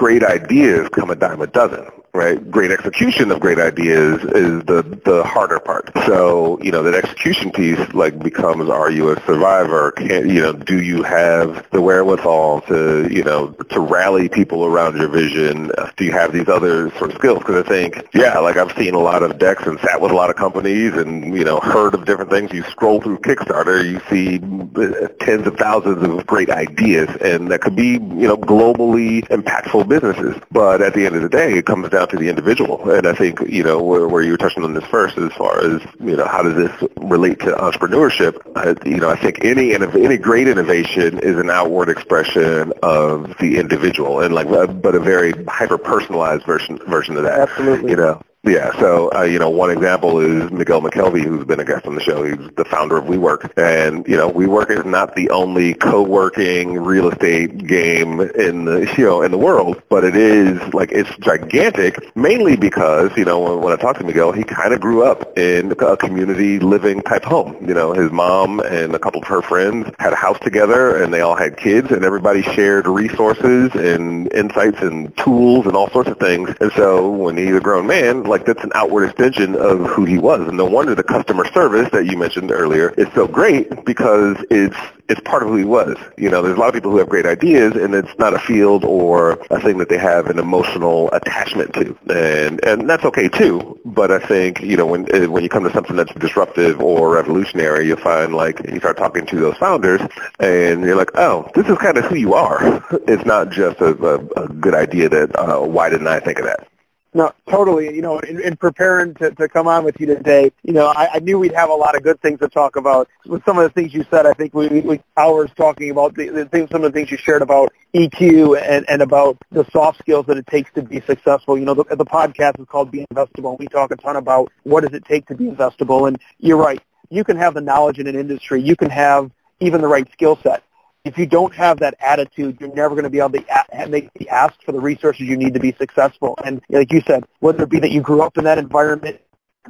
great 0.00 0.24
ideas 0.24 0.88
come 0.94 1.10
a 1.10 1.14
dime 1.14 1.42
a 1.42 1.46
dozen 1.46 1.84
right? 2.12 2.50
Great 2.50 2.70
execution 2.70 3.30
of 3.30 3.40
great 3.40 3.58
ideas 3.58 4.22
is 4.22 4.64
the 4.64 5.00
the 5.04 5.22
harder 5.24 5.60
part. 5.60 5.90
So 6.06 6.60
you 6.62 6.72
know 6.72 6.82
that 6.82 6.94
execution 6.94 7.50
piece 7.50 7.80
like 7.94 8.18
becomes 8.18 8.68
are 8.68 8.90
you 8.90 9.10
a 9.10 9.20
survivor? 9.26 9.92
Can 9.92 10.28
you 10.28 10.40
know 10.40 10.52
do 10.52 10.82
you 10.82 11.02
have 11.02 11.68
the 11.70 11.80
wherewithal 11.80 12.62
to 12.62 13.08
you 13.10 13.22
know 13.22 13.48
to 13.70 13.80
rally 13.80 14.28
people 14.28 14.64
around 14.64 14.96
your 14.96 15.08
vision? 15.08 15.70
Do 15.96 16.04
you 16.04 16.12
have 16.12 16.32
these 16.32 16.48
other 16.48 16.90
sort 16.98 17.10
of 17.10 17.16
skills? 17.16 17.38
Because 17.38 17.64
I 17.64 17.68
think 17.68 18.08
yeah, 18.12 18.38
like 18.38 18.56
I've 18.56 18.76
seen 18.76 18.94
a 18.94 19.00
lot 19.00 19.22
of 19.22 19.38
decks 19.38 19.64
and 19.66 19.78
sat 19.80 20.00
with 20.00 20.10
a 20.10 20.14
lot 20.14 20.30
of 20.30 20.36
companies 20.36 20.94
and 20.94 21.36
you 21.36 21.44
know 21.44 21.60
heard 21.60 21.94
of 21.94 22.04
different 22.04 22.30
things. 22.30 22.52
You 22.52 22.64
scroll 22.64 23.00
through 23.00 23.18
Kickstarter, 23.18 23.84
you 23.84 24.00
see 24.10 24.40
uh, 24.76 25.08
tens 25.24 25.46
of 25.46 25.56
thousands 25.56 26.02
of 26.02 26.26
great 26.26 26.50
ideas, 26.50 27.08
and 27.20 27.50
that 27.50 27.60
could 27.60 27.76
be 27.76 27.92
you 27.92 28.26
know 28.26 28.36
globally 28.36 29.26
impactful 29.28 29.88
businesses. 29.88 30.40
But 30.50 30.82
at 30.82 30.94
the 30.94 31.06
end 31.06 31.14
of 31.14 31.22
the 31.22 31.28
day, 31.28 31.52
it 31.52 31.66
comes 31.66 31.88
down 31.88 31.99
down 32.00 32.08
to 32.08 32.16
the 32.16 32.28
individual. 32.28 32.90
And 32.90 33.06
I 33.06 33.14
think, 33.14 33.40
you 33.40 33.62
know, 33.62 33.82
where, 33.82 34.08
where 34.08 34.22
you 34.22 34.32
were 34.32 34.38
touching 34.38 34.64
on 34.64 34.74
this 34.74 34.84
first 34.84 35.16
as 35.18 35.32
far 35.32 35.60
as, 35.60 35.82
you 36.00 36.16
know, 36.16 36.26
how 36.26 36.42
does 36.42 36.54
this 36.54 36.88
relate 36.96 37.40
to 37.40 37.52
entrepreneurship? 37.52 38.40
Uh, 38.56 38.74
you 38.88 38.96
know, 38.96 39.10
I 39.10 39.16
think 39.16 39.44
any 39.44 39.74
any 39.74 40.16
great 40.16 40.48
innovation 40.48 41.18
is 41.18 41.36
an 41.36 41.50
outward 41.50 41.88
expression 41.88 42.72
of 42.82 43.36
the 43.38 43.58
individual 43.58 44.20
and 44.20 44.34
like, 44.34 44.48
but 44.82 44.94
a 44.94 45.00
very 45.00 45.32
hyper 45.44 45.78
personalized 45.78 46.44
version 46.44 46.78
version 46.88 47.16
of 47.16 47.24
that. 47.24 47.38
Absolutely. 47.50 47.90
You 47.90 47.96
know, 47.96 48.22
yeah, 48.42 48.72
so 48.80 49.12
uh, 49.12 49.22
you 49.22 49.38
know, 49.38 49.50
one 49.50 49.70
example 49.70 50.18
is 50.18 50.50
Miguel 50.50 50.80
McKelvey, 50.80 51.22
who's 51.22 51.44
been 51.44 51.60
a 51.60 51.64
guest 51.64 51.86
on 51.86 51.94
the 51.94 52.00
show. 52.00 52.24
He's 52.24 52.38
the 52.56 52.64
founder 52.64 52.96
of 52.96 53.04
WeWork, 53.04 53.52
and 53.58 54.06
you 54.08 54.16
know, 54.16 54.30
WeWork 54.30 54.70
is 54.70 54.86
not 54.86 55.14
the 55.14 55.28
only 55.28 55.74
co-working 55.74 56.72
real 56.72 57.10
estate 57.10 57.66
game 57.66 58.18
in 58.20 58.64
the 58.64 58.90
you 58.96 59.04
know 59.04 59.20
in 59.20 59.30
the 59.30 59.36
world, 59.36 59.82
but 59.90 60.04
it 60.04 60.16
is 60.16 60.58
like 60.72 60.90
it's 60.90 61.14
gigantic, 61.18 62.16
mainly 62.16 62.56
because 62.56 63.14
you 63.14 63.26
know 63.26 63.40
when, 63.40 63.60
when 63.60 63.72
I 63.74 63.76
talked 63.76 64.00
to 64.00 64.06
Miguel, 64.06 64.32
he 64.32 64.42
kind 64.42 64.72
of 64.72 64.80
grew 64.80 65.02
up 65.04 65.36
in 65.36 65.72
a 65.72 65.96
community 65.98 66.58
living 66.60 67.02
type 67.02 67.24
home. 67.24 67.58
You 67.68 67.74
know, 67.74 67.92
his 67.92 68.10
mom 68.10 68.60
and 68.60 68.94
a 68.94 68.98
couple 68.98 69.20
of 69.20 69.28
her 69.28 69.42
friends 69.42 69.92
had 69.98 70.14
a 70.14 70.16
house 70.16 70.38
together, 70.40 70.96
and 70.96 71.12
they 71.12 71.20
all 71.20 71.36
had 71.36 71.58
kids, 71.58 71.90
and 71.90 72.06
everybody 72.06 72.40
shared 72.40 72.86
resources 72.86 73.70
and 73.74 74.32
insights 74.32 74.80
and 74.80 75.14
tools 75.18 75.66
and 75.66 75.76
all 75.76 75.90
sorts 75.90 76.08
of 76.08 76.18
things. 76.18 76.48
And 76.58 76.72
so 76.72 77.10
when 77.10 77.36
he's 77.36 77.54
a 77.54 77.60
grown 77.60 77.86
man 77.86 78.29
like 78.30 78.46
that's 78.46 78.64
an 78.64 78.72
outward 78.74 79.04
extension 79.04 79.56
of 79.56 79.80
who 79.86 80.04
he 80.04 80.18
was. 80.18 80.46
And 80.46 80.56
no 80.56 80.64
wonder 80.64 80.94
the 80.94 81.02
customer 81.02 81.44
service 81.52 81.90
that 81.92 82.06
you 82.06 82.16
mentioned 82.16 82.50
earlier 82.50 82.90
is 82.90 83.08
so 83.14 83.26
great 83.26 83.84
because 83.84 84.36
it's 84.50 84.76
it's 85.10 85.20
part 85.22 85.42
of 85.42 85.48
who 85.48 85.56
he 85.56 85.64
was. 85.64 85.96
You 86.16 86.30
know, 86.30 86.40
there's 86.40 86.56
a 86.56 86.60
lot 86.60 86.68
of 86.68 86.74
people 86.74 86.92
who 86.92 86.98
have 86.98 87.08
great 87.08 87.26
ideas, 87.26 87.74
and 87.74 87.94
it's 87.94 88.16
not 88.18 88.32
a 88.32 88.38
field 88.38 88.84
or 88.84 89.32
a 89.50 89.60
thing 89.60 89.78
that 89.78 89.88
they 89.88 89.98
have 89.98 90.28
an 90.28 90.38
emotional 90.38 91.10
attachment 91.12 91.74
to, 91.74 91.98
and 92.08 92.64
and 92.64 92.88
that's 92.88 93.04
okay 93.04 93.28
too. 93.28 93.78
But 93.84 94.12
I 94.12 94.20
think 94.20 94.60
you 94.60 94.76
know 94.76 94.86
when 94.86 95.12
eh, 95.12 95.26
when 95.26 95.42
you 95.42 95.48
come 95.48 95.64
to 95.64 95.72
something 95.72 95.96
that's 95.96 96.14
disruptive 96.14 96.80
or 96.80 97.10
revolutionary, 97.10 97.88
you 97.88 97.96
find 97.96 98.34
like 98.34 98.60
you 98.68 98.78
start 98.78 98.96
talking 98.96 99.26
to 99.26 99.36
those 99.36 99.56
founders, 99.56 100.00
and 100.38 100.84
you're 100.84 100.96
like, 100.96 101.10
oh, 101.16 101.50
this 101.54 101.66
is 101.66 101.76
kind 101.78 101.98
of 101.98 102.04
who 102.04 102.14
you 102.14 102.34
are. 102.34 102.84
it's 103.08 103.24
not 103.26 103.50
just 103.50 103.80
a, 103.80 103.88
a, 104.04 104.44
a 104.44 104.48
good 104.48 104.74
idea 104.74 105.08
that 105.08 105.36
uh, 105.36 105.60
why 105.60 105.88
didn't 105.90 106.06
I 106.06 106.20
think 106.20 106.38
of 106.38 106.44
that? 106.44 106.69
No, 107.12 107.32
totally. 107.48 107.92
You 107.94 108.02
know, 108.02 108.20
in, 108.20 108.40
in 108.40 108.56
preparing 108.56 109.14
to, 109.14 109.32
to 109.32 109.48
come 109.48 109.66
on 109.66 109.84
with 109.84 109.98
you 109.98 110.06
today, 110.06 110.52
you 110.62 110.72
know, 110.72 110.86
I, 110.86 111.14
I 111.14 111.18
knew 111.18 111.40
we'd 111.40 111.54
have 111.54 111.68
a 111.68 111.74
lot 111.74 111.96
of 111.96 112.04
good 112.04 112.20
things 112.20 112.38
to 112.38 112.48
talk 112.48 112.76
about. 112.76 113.08
With 113.26 113.44
some 113.44 113.58
of 113.58 113.64
the 113.64 113.70
things 113.70 113.92
you 113.92 114.04
said, 114.10 114.26
I 114.26 114.32
think 114.32 114.54
we, 114.54 114.68
we 114.68 115.00
hours 115.16 115.50
talking 115.56 115.90
about 115.90 116.14
the, 116.14 116.28
the 116.28 116.44
things, 116.44 116.70
some 116.70 116.84
of 116.84 116.92
the 116.92 116.96
things 116.96 117.10
you 117.10 117.16
shared 117.16 117.42
about 117.42 117.72
EQ 117.94 118.62
and, 118.62 118.88
and 118.88 119.02
about 119.02 119.38
the 119.50 119.64
soft 119.72 119.98
skills 119.98 120.26
that 120.26 120.36
it 120.36 120.46
takes 120.46 120.72
to 120.74 120.82
be 120.82 121.00
successful. 121.00 121.58
You 121.58 121.64
know, 121.64 121.74
the, 121.74 121.84
the 121.96 122.06
podcast 122.06 122.60
is 122.60 122.66
called 122.66 122.92
Be 122.92 123.04
Investable. 123.12 123.58
We 123.58 123.66
talk 123.66 123.90
a 123.90 123.96
ton 123.96 124.14
about 124.14 124.52
what 124.62 124.82
does 124.82 124.94
it 124.94 125.04
take 125.04 125.26
to 125.26 125.34
be 125.34 125.46
investable. 125.46 126.06
And 126.06 126.16
you're 126.38 126.58
right. 126.58 126.80
You 127.10 127.24
can 127.24 127.36
have 127.38 127.54
the 127.54 127.60
knowledge 127.60 127.98
in 127.98 128.06
an 128.06 128.14
industry. 128.14 128.62
You 128.62 128.76
can 128.76 128.90
have 128.90 129.32
even 129.58 129.80
the 129.80 129.88
right 129.88 130.10
skill 130.12 130.38
set 130.44 130.62
if 131.04 131.16
you 131.16 131.26
don't 131.26 131.54
have 131.54 131.78
that 131.80 131.94
attitude, 132.00 132.58
you're 132.60 132.74
never 132.74 132.94
going 132.94 133.04
to 133.04 133.10
be 133.10 133.18
able 133.18 133.30
to 133.30 133.86
make 133.88 134.12
the 134.14 134.28
ask 134.28 134.54
for 134.62 134.72
the 134.72 134.80
resources 134.80 135.22
you 135.22 135.36
need 135.36 135.54
to 135.54 135.60
be 135.60 135.72
successful. 135.72 136.38
And 136.44 136.60
like 136.68 136.92
you 136.92 137.00
said, 137.06 137.24
whether 137.40 137.62
it 137.62 137.70
be 137.70 137.80
that 137.80 137.90
you 137.90 138.02
grew 138.02 138.22
up 138.22 138.36
in 138.36 138.44
that 138.44 138.58
environment 138.58 139.20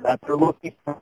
that 0.03 0.21
they're 0.23 0.37
looking 0.37 0.75
for, 0.85 0.99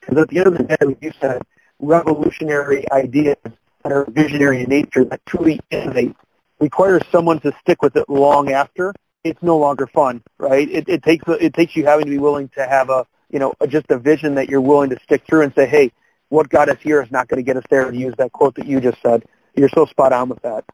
because 0.00 0.18
at 0.18 0.28
the 0.28 0.38
end 0.38 0.46
of 0.48 0.58
the 0.58 0.64
day, 0.64 0.76
like 0.80 1.02
you 1.02 1.12
said, 1.20 1.42
revolutionary 1.80 2.90
ideas 2.92 3.36
that 3.44 3.92
are 3.92 4.04
visionary 4.10 4.62
in 4.62 4.68
nature, 4.68 5.04
that 5.04 5.24
truly 5.26 5.60
innovate, 5.70 6.14
requires 6.60 7.02
someone 7.10 7.40
to 7.40 7.52
stick 7.60 7.82
with 7.82 7.96
it 7.96 8.08
long 8.08 8.52
after. 8.52 8.94
It's 9.24 9.42
no 9.42 9.58
longer 9.58 9.86
fun, 9.86 10.22
right? 10.38 10.68
It, 10.70 10.88
it 10.88 11.02
takes 11.02 11.24
it 11.28 11.54
takes 11.54 11.74
you 11.74 11.84
having 11.84 12.04
to 12.04 12.10
be 12.10 12.18
willing 12.18 12.48
to 12.50 12.66
have 12.66 12.90
a 12.90 13.06
you 13.30 13.38
know 13.38 13.54
just 13.68 13.90
a 13.90 13.98
vision 13.98 14.34
that 14.36 14.48
you're 14.48 14.60
willing 14.60 14.90
to 14.90 15.00
stick 15.00 15.24
through 15.26 15.42
and 15.42 15.54
say, 15.54 15.66
hey, 15.66 15.90
what 16.28 16.48
got 16.48 16.68
us 16.68 16.78
here 16.80 17.02
is 17.02 17.10
not 17.10 17.26
going 17.28 17.38
to 17.38 17.42
get 17.42 17.56
us 17.56 17.64
there. 17.70 17.90
To 17.90 17.96
use 17.96 18.14
that 18.18 18.32
quote 18.32 18.54
that 18.56 18.66
you 18.66 18.80
just 18.80 19.00
said, 19.02 19.24
you're 19.56 19.70
so 19.70 19.86
spot 19.86 20.12
on 20.12 20.28
with 20.28 20.42
that. 20.42 20.64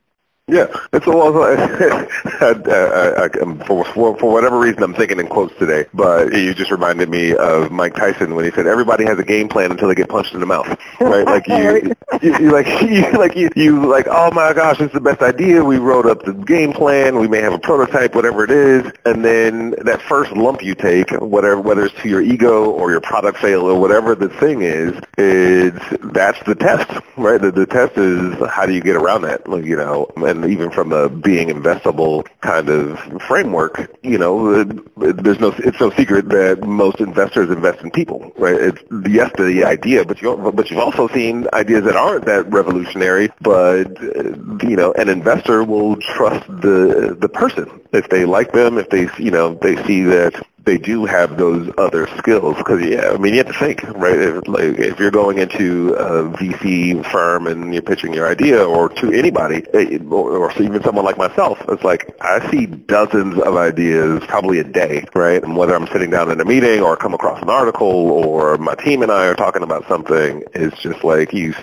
Yeah, 0.50 0.66
it's 0.92 1.07
a. 1.07 1.11
I, 2.40 2.54
I, 2.66 3.25
I, 3.25 3.64
for, 3.66 3.85
for 3.85 4.19
for 4.19 4.33
whatever 4.33 4.59
reason, 4.59 4.83
I'm 4.83 4.95
thinking 4.95 5.21
in 5.21 5.28
quotes 5.28 5.57
today. 5.59 5.87
But 5.95 6.33
you 6.33 6.54
just 6.54 6.71
reminded 6.71 7.09
me 7.09 7.35
of 7.37 7.71
Mike 7.71 7.95
Tyson 7.95 8.35
when 8.35 8.45
he 8.45 8.50
said, 8.50 8.66
"Everybody 8.66 9.04
has 9.04 9.19
a 9.19 9.25
game 9.25 9.49
plan 9.49 9.71
until 9.71 9.88
they 9.88 9.95
get 9.95 10.09
punched 10.09 10.35
in 10.35 10.40
the 10.40 10.47
mouth." 10.47 10.66
Right? 11.00 11.25
Like 11.25 11.47
you, 11.47 11.95
you, 12.23 12.38
you 12.38 12.50
like 12.50 12.66
you 12.83 13.12
like 13.12 13.37
you, 13.37 13.49
you 13.54 13.87
like. 13.88 14.07
Oh 14.11 14.30
my 14.33 14.52
gosh, 14.52 14.80
it's 14.80 14.92
the 14.92 15.00
best 15.00 15.23
idea. 15.23 15.62
We 15.64 15.78
wrote 15.78 16.07
up 16.07 16.25
the 16.25 16.33
game 16.33 16.73
plan. 16.73 17.19
We 17.19 17.28
may 17.28 17.40
have 17.40 17.52
a 17.52 17.59
prototype, 17.59 18.14
whatever 18.14 18.42
it 18.42 18.50
is, 18.50 18.90
and 19.04 19.25
then 19.25 19.71
that 19.83 20.02
first 20.02 20.33
lump 20.33 20.62
you 20.62 20.75
take, 20.75 21.11
whatever, 21.12 21.61
whether 21.61 21.85
it's 21.85 22.02
to 22.02 22.09
your 22.09 22.23
ego 22.23 22.71
or 22.71 22.90
your 22.90 23.00
product 23.00 23.38
fail 23.38 23.62
or 23.62 23.80
whatever 23.80 24.14
the 24.14 24.28
thing 24.28 24.62
is, 24.62 25.00
is 25.16 25.73
that's 26.12 26.42
the 26.45 26.54
test, 26.54 26.90
right? 27.16 27.40
The, 27.40 27.52
the 27.52 27.66
test 27.66 27.97
is 27.97 28.35
how 28.50 28.66
do 28.66 28.73
you 28.73 28.80
get 28.80 28.97
around 28.97 29.23
that, 29.23 29.42
you 29.47 29.76
know, 29.76 30.11
and 30.16 30.39
even 30.44 30.70
from 30.70 30.92
a 30.92 31.09
being 31.09 31.49
investable 31.49 32.26
kind 32.40 32.68
of 32.68 32.99
framework, 33.23 33.90
you 34.02 34.18
know, 34.18 34.64
there's 34.64 35.40
no 35.40 35.54
it's 35.59 35.80
no 35.80 35.90
secret 35.90 36.28
that 36.28 36.62
most 36.62 37.00
investors 37.00 37.50
invest 37.50 37.80
in 37.80 37.90
people, 37.90 38.32
right? 38.37 38.54
It's 38.54 38.82
yes 39.09 39.30
to 39.37 39.44
the 39.44 39.64
idea, 39.64 40.04
but 40.04 40.20
you 40.23 40.37
but 40.37 40.70
you've 40.70 40.80
also 40.80 41.09
seen 41.09 41.47
ideas 41.52 41.85
that 41.85 41.97
aren't 41.97 42.26
that 42.26 42.50
revolutionary, 42.50 43.30
but 43.40 44.00
uh, 44.02 44.23
you 44.68 44.76
know, 44.76 44.92
an 44.92 45.09
investor 45.09 45.64
will 45.64 45.97
trust 45.97 46.47
the 46.47 47.16
the 47.18 47.28
person 47.28 47.79
if 47.92 48.09
they 48.09 48.25
like 48.25 48.52
them, 48.52 48.78
if 48.78 48.88
they 48.90 49.09
you 49.18 49.30
know 49.30 49.54
they 49.54 49.76
see 49.85 50.02
that 50.02 50.35
they 50.64 50.78
do 50.78 51.06
have 51.06 51.37
those 51.37 51.73
other 51.78 52.06
skills 52.18 52.56
because 52.56 52.82
yeah, 52.82 53.11
I 53.11 53.16
mean 53.16 53.35
you 53.35 53.38
have 53.38 53.49
to 53.49 53.59
think 53.59 53.82
right. 53.94 54.18
If, 54.18 54.47
like, 54.47 54.78
if 54.78 54.99
you're 54.99 55.11
going 55.11 55.38
into 55.38 55.94
a 55.94 56.25
VC 56.30 57.04
firm 57.11 57.47
and 57.47 57.73
you're 57.73 57.82
pitching 57.82 58.12
your 58.14 58.28
idea, 58.28 58.64
or 58.64 58.88
to 58.88 59.11
anybody, 59.12 59.64
eh, 59.75 59.99
or, 60.11 60.30
or 60.30 60.62
even 60.62 60.82
someone 60.82 61.04
like 61.04 61.18
myself, 61.18 61.59
it's 61.68 61.82
like 61.82 62.14
I 62.20 62.50
see 62.50 62.66
dozens 62.66 63.38
of 63.38 63.56
ideas 63.56 64.23
probably 64.28 64.59
a 64.59 64.64
day, 64.64 65.04
right? 65.14 65.42
And 65.42 65.56
whether 65.56 65.75
I'm 65.75 65.87
sitting 65.88 66.11
down 66.11 66.30
in 66.30 66.40
a 66.40 66.44
meeting 66.44 66.80
or 66.80 66.97
come 66.97 67.14
across 67.14 67.42
an 67.42 67.50
article 67.50 67.88
or 67.88 68.59
my 68.59 68.75
team 68.75 69.02
and 69.02 69.11
I 69.11 69.26
are 69.26 69.35
talking 69.35 69.62
about 69.62 69.88
something, 69.88 70.44
it's 70.54 70.80
just 70.82 71.02
like 71.04 71.32
you. 71.32 71.54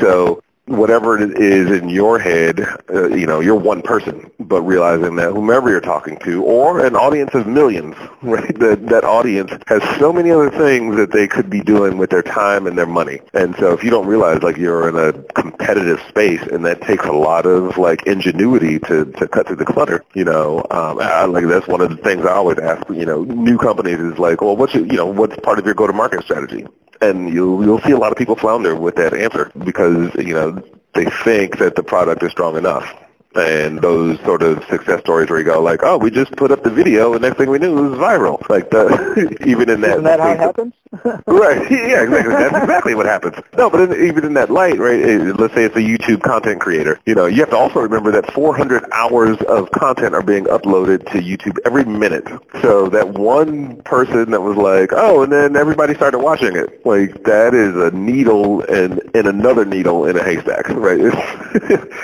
So 0.00 0.42
whatever 0.68 1.18
it 1.18 1.38
is 1.40 1.70
in 1.70 1.88
your 1.88 2.18
head, 2.18 2.60
uh, 2.90 3.08
you 3.08 3.26
know, 3.26 3.40
you're 3.40 3.54
one 3.54 3.82
person, 3.82 4.30
but 4.38 4.62
realizing 4.62 5.16
that 5.16 5.32
whomever 5.32 5.70
you're 5.70 5.80
talking 5.80 6.18
to, 6.20 6.42
or 6.44 6.84
an 6.84 6.96
audience 6.96 7.34
of 7.34 7.46
millions, 7.46 7.96
right? 8.22 8.58
That 8.58 8.86
that 8.88 9.04
audience 9.04 9.52
has 9.66 9.82
so 9.98 10.12
many 10.12 10.30
other 10.30 10.50
things 10.50 10.96
that 10.96 11.12
they 11.12 11.26
could 11.26 11.50
be 11.50 11.60
doing 11.60 11.98
with 11.98 12.10
their 12.10 12.22
time 12.22 12.66
and 12.66 12.76
their 12.76 12.86
money. 12.86 13.20
And 13.34 13.54
so 13.56 13.72
if 13.72 13.82
you 13.82 13.90
don't 13.90 14.06
realize 14.06 14.42
like 14.42 14.56
you're 14.56 14.88
in 14.88 14.96
a 14.96 15.12
competitive 15.32 16.00
space, 16.08 16.42
and 16.42 16.64
that 16.66 16.82
takes 16.82 17.04
a 17.04 17.12
lot 17.12 17.46
of 17.46 17.78
like 17.78 18.06
ingenuity 18.06 18.78
to 18.80 19.06
to 19.06 19.28
cut 19.28 19.46
through 19.46 19.56
the 19.56 19.64
clutter, 19.64 20.04
you 20.14 20.24
know, 20.24 20.58
um, 20.70 21.00
I, 21.00 21.24
like 21.24 21.46
that's 21.46 21.66
one 21.66 21.80
of 21.80 21.90
the 21.90 21.96
things 21.96 22.24
I 22.24 22.32
always 22.32 22.58
ask, 22.58 22.88
you 22.90 23.06
know, 23.06 23.24
new 23.24 23.58
companies 23.58 23.98
is 23.98 24.18
like, 24.18 24.40
well, 24.40 24.56
what's 24.56 24.74
your, 24.74 24.86
you 24.86 24.96
know, 24.96 25.06
what's 25.06 25.36
part 25.40 25.58
of 25.58 25.64
your 25.64 25.74
go-to-market 25.74 26.22
strategy? 26.22 26.66
And 27.00 27.32
you'll 27.32 27.64
you'll 27.64 27.80
see 27.80 27.92
a 27.92 27.98
lot 27.98 28.12
of 28.12 28.18
people 28.18 28.36
flounder 28.36 28.74
with 28.74 28.96
that 28.96 29.14
answer 29.14 29.50
because 29.64 30.14
you 30.16 30.34
know 30.34 30.62
they 30.94 31.06
think 31.24 31.58
that 31.58 31.76
the 31.76 31.82
product 31.82 32.22
is 32.22 32.30
strong 32.32 32.56
enough 32.56 32.94
and 33.34 33.80
those 33.80 34.18
sort 34.20 34.42
of 34.42 34.64
success 34.64 35.00
stories 35.00 35.30
where 35.30 35.38
you 35.38 35.44
go 35.44 35.60
like, 35.60 35.80
oh, 35.82 35.98
we 35.98 36.10
just 36.10 36.32
put 36.32 36.50
up 36.50 36.62
the 36.62 36.70
video, 36.70 37.12
and 37.12 37.22
next 37.22 37.36
thing 37.36 37.50
we 37.50 37.58
knew, 37.58 37.76
it 37.78 37.90
was 37.90 37.98
viral. 37.98 38.48
Like 38.48 38.70
the 38.70 39.36
even 39.46 39.68
in 39.68 39.80
that. 39.82 39.92
Isn't 39.92 40.04
that 40.04 40.20
how 40.20 40.30
it 40.30 40.38
happens? 40.38 40.74
right. 41.26 41.70
Yeah. 41.70 42.02
Exactly. 42.02 42.34
That's 42.34 42.56
exactly 42.56 42.94
what 42.94 43.06
happens. 43.06 43.36
No, 43.56 43.68
but 43.68 43.80
in, 43.80 44.06
even 44.06 44.24
in 44.24 44.34
that 44.34 44.50
light, 44.50 44.78
right? 44.78 44.98
It, 44.98 45.38
let's 45.38 45.54
say 45.54 45.64
it's 45.64 45.76
a 45.76 45.80
YouTube 45.80 46.22
content 46.22 46.60
creator. 46.60 46.98
You 47.04 47.14
know, 47.14 47.26
you 47.26 47.40
have 47.40 47.50
to 47.50 47.56
also 47.56 47.80
remember 47.80 48.10
that 48.12 48.32
400 48.32 48.84
hours 48.92 49.36
of 49.48 49.70
content 49.70 50.14
are 50.14 50.22
being 50.22 50.44
uploaded 50.44 51.10
to 51.12 51.18
YouTube 51.18 51.58
every 51.66 51.84
minute. 51.84 52.26
So 52.62 52.88
that 52.88 53.10
one 53.10 53.82
person 53.82 54.30
that 54.30 54.40
was 54.40 54.56
like, 54.56 54.90
oh, 54.92 55.22
and 55.22 55.32
then 55.32 55.56
everybody 55.56 55.94
started 55.94 56.20
watching 56.20 56.56
it. 56.56 56.84
Like 56.86 57.24
that 57.24 57.54
is 57.54 57.76
a 57.76 57.90
needle 57.94 58.62
and 58.62 59.00
in 59.14 59.26
another 59.26 59.64
needle 59.66 60.06
in 60.06 60.16
a 60.16 60.22
haystack, 60.22 60.68
right? 60.70 61.00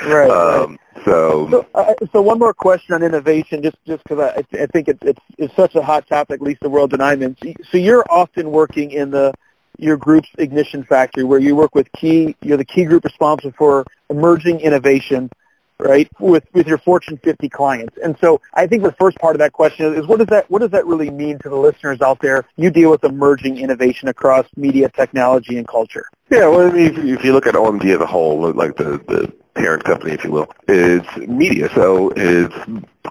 right. 0.07 0.31
Um, 0.31 0.79
so, 1.05 1.49
so, 1.51 1.67
uh, 1.75 1.95
so 2.13 2.23
one 2.23 2.39
more 2.39 2.55
question 2.55 2.95
on 2.95 3.03
innovation, 3.03 3.63
just 3.63 3.77
just 3.87 4.03
because 4.05 4.19
I, 4.19 4.63
I 4.63 4.67
think 4.67 4.89
it's, 4.89 5.03
it's 5.03 5.21
it's 5.37 5.55
such 5.55 5.75
a 5.75 5.83
hot 5.83 6.07
topic, 6.09 6.41
at 6.41 6.43
least 6.43 6.61
the 6.61 6.71
world 6.71 6.91
that 6.93 7.01
I'm 7.01 7.23
in. 7.23 7.37
So 7.71 7.79
you're 7.79 8.05
often 8.11 8.51
working 8.51 8.91
in 8.91 9.11
the 9.11 9.33
your 9.79 9.97
group's 9.97 10.29
ignition 10.39 10.85
factory, 10.85 11.25
where 11.25 11.41
you 11.41 11.57
work 11.57 11.75
with 11.75 11.91
key. 11.93 12.37
You're 12.43 12.57
the 12.57 12.65
key 12.65 12.85
group 12.85 13.05
responsible 13.05 13.53
for 13.59 13.85
emerging 14.09 14.61
innovation, 14.61 15.31
right? 15.79 16.09
With 16.19 16.45
with 16.53 16.67
your 16.67 16.79
Fortune 16.79 17.19
50 17.23 17.49
clients. 17.49 17.97
And 18.03 18.17
so 18.21 18.41
I 18.55 18.67
think 18.67 18.83
the 18.83 18.93
first 18.93 19.19
part 19.19 19.35
of 19.35 19.41
that 19.41 19.53
question 19.53 19.95
is, 19.95 20.07
what 20.07 20.19
does 20.19 20.29
that 20.29 20.51
what 20.51 20.61
does 20.61 20.71
that 20.71 20.87
really 20.87 21.11
mean 21.11 21.39
to 21.41 21.49
the 21.49 21.57
listeners 21.57 22.01
out 22.01 22.21
there? 22.21 22.47
You 22.57 22.71
deal 22.71 22.91
with 22.91 23.05
emerging 23.05 23.59
innovation 23.59 24.09
across 24.09 24.47
media, 24.57 24.89
technology, 24.89 25.59
and 25.59 25.69
culture. 25.69 26.07
Yeah, 26.31 26.49
well, 26.49 26.75
if, 26.75 26.97
if 26.97 27.25
you 27.25 27.33
look 27.33 27.47
at 27.47 27.55
OMD 27.55 27.85
as 27.95 28.01
a 28.01 28.07
whole, 28.07 28.53
like 28.53 28.77
the 28.77 28.99
the 29.07 29.44
parent 29.55 29.85
company, 29.85 30.13
if 30.13 30.25
you 30.25 30.33
will, 30.33 30.53
is 30.69 31.03
media. 31.17 31.69
So 31.75 32.13
it's 32.17 32.55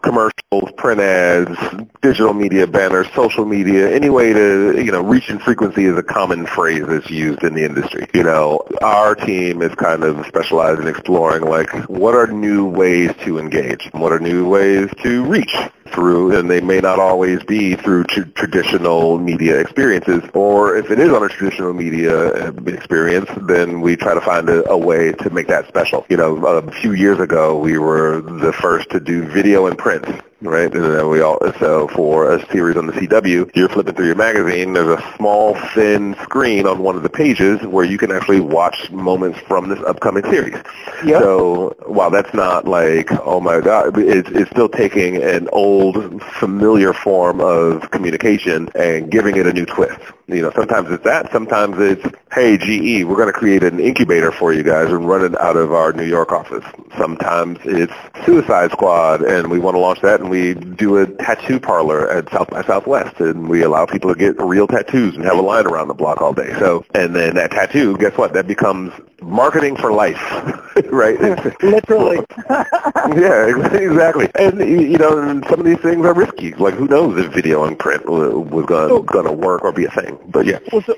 commercials, 0.01 0.71
print 0.77 0.99
ads, 0.99 1.57
digital 2.01 2.33
media 2.33 2.67
banners, 2.67 3.07
social 3.15 3.45
media, 3.45 3.89
any 3.89 4.09
way 4.09 4.33
to, 4.33 4.83
you 4.83 4.91
know, 4.91 5.01
reach 5.01 5.29
and 5.29 5.41
frequency 5.41 5.85
is 5.85 5.97
a 5.97 6.03
common 6.03 6.45
phrase 6.45 6.83
that's 6.87 7.09
used 7.09 7.43
in 7.43 7.53
the 7.53 7.63
industry. 7.63 8.07
You 8.13 8.23
know, 8.23 8.65
our 8.81 9.15
team 9.15 9.61
is 9.61 9.73
kind 9.75 10.03
of 10.03 10.25
specialized 10.27 10.81
in 10.81 10.87
exploring 10.87 11.43
like 11.43 11.71
what 11.89 12.15
are 12.15 12.27
new 12.27 12.65
ways 12.65 13.11
to 13.23 13.39
engage? 13.39 13.89
What 13.93 14.11
are 14.11 14.19
new 14.19 14.47
ways 14.47 14.89
to 15.03 15.23
reach? 15.23 15.55
Through, 15.87 16.37
and 16.37 16.49
they 16.49 16.61
may 16.61 16.79
not 16.79 16.99
always 16.99 17.43
be 17.43 17.75
through 17.75 18.05
t- 18.05 18.23
traditional 18.35 19.17
media 19.17 19.59
experiences. 19.59 20.23
Or 20.33 20.75
if 20.75 20.91
it 20.91 20.99
is 20.99 21.11
on 21.11 21.23
a 21.23 21.29
traditional 21.29 21.73
media 21.73 22.47
uh, 22.47 22.51
experience, 22.67 23.29
then 23.47 23.81
we 23.81 23.95
try 23.95 24.13
to 24.13 24.21
find 24.21 24.49
a, 24.49 24.69
a 24.69 24.77
way 24.77 25.11
to 25.11 25.29
make 25.29 25.47
that 25.47 25.67
special. 25.67 26.05
You 26.09 26.17
know, 26.17 26.45
a 26.45 26.71
few 26.71 26.93
years 26.93 27.19
ago, 27.19 27.57
we 27.57 27.77
were 27.77 28.21
the 28.21 28.53
first 28.53 28.89
to 28.91 28.99
do 28.99 29.27
video 29.27 29.67
and 29.67 29.77
print 29.77 30.05
right? 30.43 30.73
And 30.73 30.83
then 30.83 31.09
we 31.09 31.21
all 31.21 31.39
so 31.59 31.87
for 31.89 32.33
a 32.33 32.45
series 32.51 32.77
on 32.77 32.87
the 32.87 32.93
CW, 32.93 33.55
you're 33.55 33.69
flipping 33.69 33.95
through 33.95 34.07
your 34.07 34.15
magazine. 34.15 34.73
There's 34.73 34.99
a 34.99 35.13
small, 35.17 35.55
thin 35.73 36.15
screen 36.21 36.67
on 36.67 36.79
one 36.79 36.95
of 36.95 37.03
the 37.03 37.09
pages 37.09 37.61
where 37.61 37.85
you 37.85 37.97
can 37.97 38.11
actually 38.11 38.41
watch 38.41 38.91
moments 38.91 39.39
from 39.39 39.69
this 39.69 39.79
upcoming 39.85 40.23
series. 40.25 40.55
Yep. 41.03 41.21
So 41.21 41.75
while 41.85 42.09
that's 42.09 42.33
not 42.33 42.65
like 42.65 43.09
oh 43.25 43.39
my 43.39 43.61
god, 43.61 43.97
it's 43.97 44.29
it's 44.29 44.49
still 44.51 44.69
taking 44.69 45.21
an 45.21 45.49
old, 45.51 46.21
familiar 46.23 46.93
form 46.93 47.41
of 47.41 47.89
communication 47.91 48.69
and 48.75 49.09
giving 49.11 49.35
it 49.37 49.47
a 49.47 49.53
new 49.53 49.65
twist. 49.65 49.99
You 50.27 50.41
know, 50.41 50.51
sometimes 50.55 50.89
it's 50.89 51.03
that. 51.03 51.31
Sometimes 51.33 51.75
it's 51.79 52.03
hey 52.31 52.57
GE, 52.57 53.05
we're 53.05 53.17
going 53.17 53.27
to 53.27 53.33
create 53.33 53.61
an 53.61 53.79
incubator 53.79 54.31
for 54.31 54.53
you 54.53 54.63
guys 54.63 54.87
and 54.89 55.07
run 55.07 55.23
it 55.23 55.39
out 55.39 55.57
of 55.57 55.73
our 55.73 55.91
New 55.91 56.05
York 56.05 56.31
office. 56.31 56.63
Sometimes 56.97 57.59
it's 57.65 57.93
Suicide 58.25 58.71
Squad, 58.71 59.21
and 59.21 59.51
we 59.51 59.59
want 59.59 59.75
to 59.75 59.79
launch 59.79 59.99
that 60.01 60.21
and 60.21 60.29
we 60.29 60.53
do 60.53 60.97
a 60.97 61.05
tattoo 61.05 61.59
parlor 61.59 62.09
at 62.09 62.29
South 62.31 62.49
by 62.49 62.63
Southwest, 62.63 63.19
and 63.19 63.49
we 63.49 63.63
allow 63.63 63.85
people 63.85 64.13
to 64.13 64.17
get 64.17 64.39
real 64.39 64.65
tattoos 64.65 65.15
and 65.15 65.25
have 65.25 65.37
a 65.37 65.41
line 65.41 65.67
around 65.67 65.89
the 65.89 65.93
block 65.93 66.21
all 66.21 66.33
day. 66.33 66.53
So, 66.57 66.85
and 66.95 67.13
then 67.13 67.35
that 67.35 67.51
tattoo, 67.51 67.97
guess 67.97 68.17
what? 68.17 68.33
That 68.33 68.47
becomes 68.47 68.93
marketing 69.21 69.75
for 69.75 69.91
life, 69.91 70.21
right? 70.91 71.19
Literally. 71.61 72.19
yeah, 72.49 73.47
exactly. 73.73 74.29
And 74.35 74.59
you 74.59 74.97
know, 74.97 75.41
some 75.49 75.59
of 75.59 75.65
these 75.65 75.79
things 75.79 76.05
are 76.05 76.13
risky. 76.13 76.53
Like, 76.53 76.75
who 76.75 76.87
knows 76.87 77.17
if 77.23 77.31
video 77.33 77.63
and 77.65 77.77
print 77.77 78.03
uh, 78.05 78.39
was 78.39 78.65
going 78.65 78.89
so, 78.89 79.01
going 79.01 79.25
to 79.25 79.31
work 79.31 79.63
or 79.63 79.71
be 79.71 79.85
a 79.85 79.91
thing? 79.91 80.17
But 80.27 80.45
yeah. 80.45 80.59
Well, 80.71 80.81
so, 80.81 80.95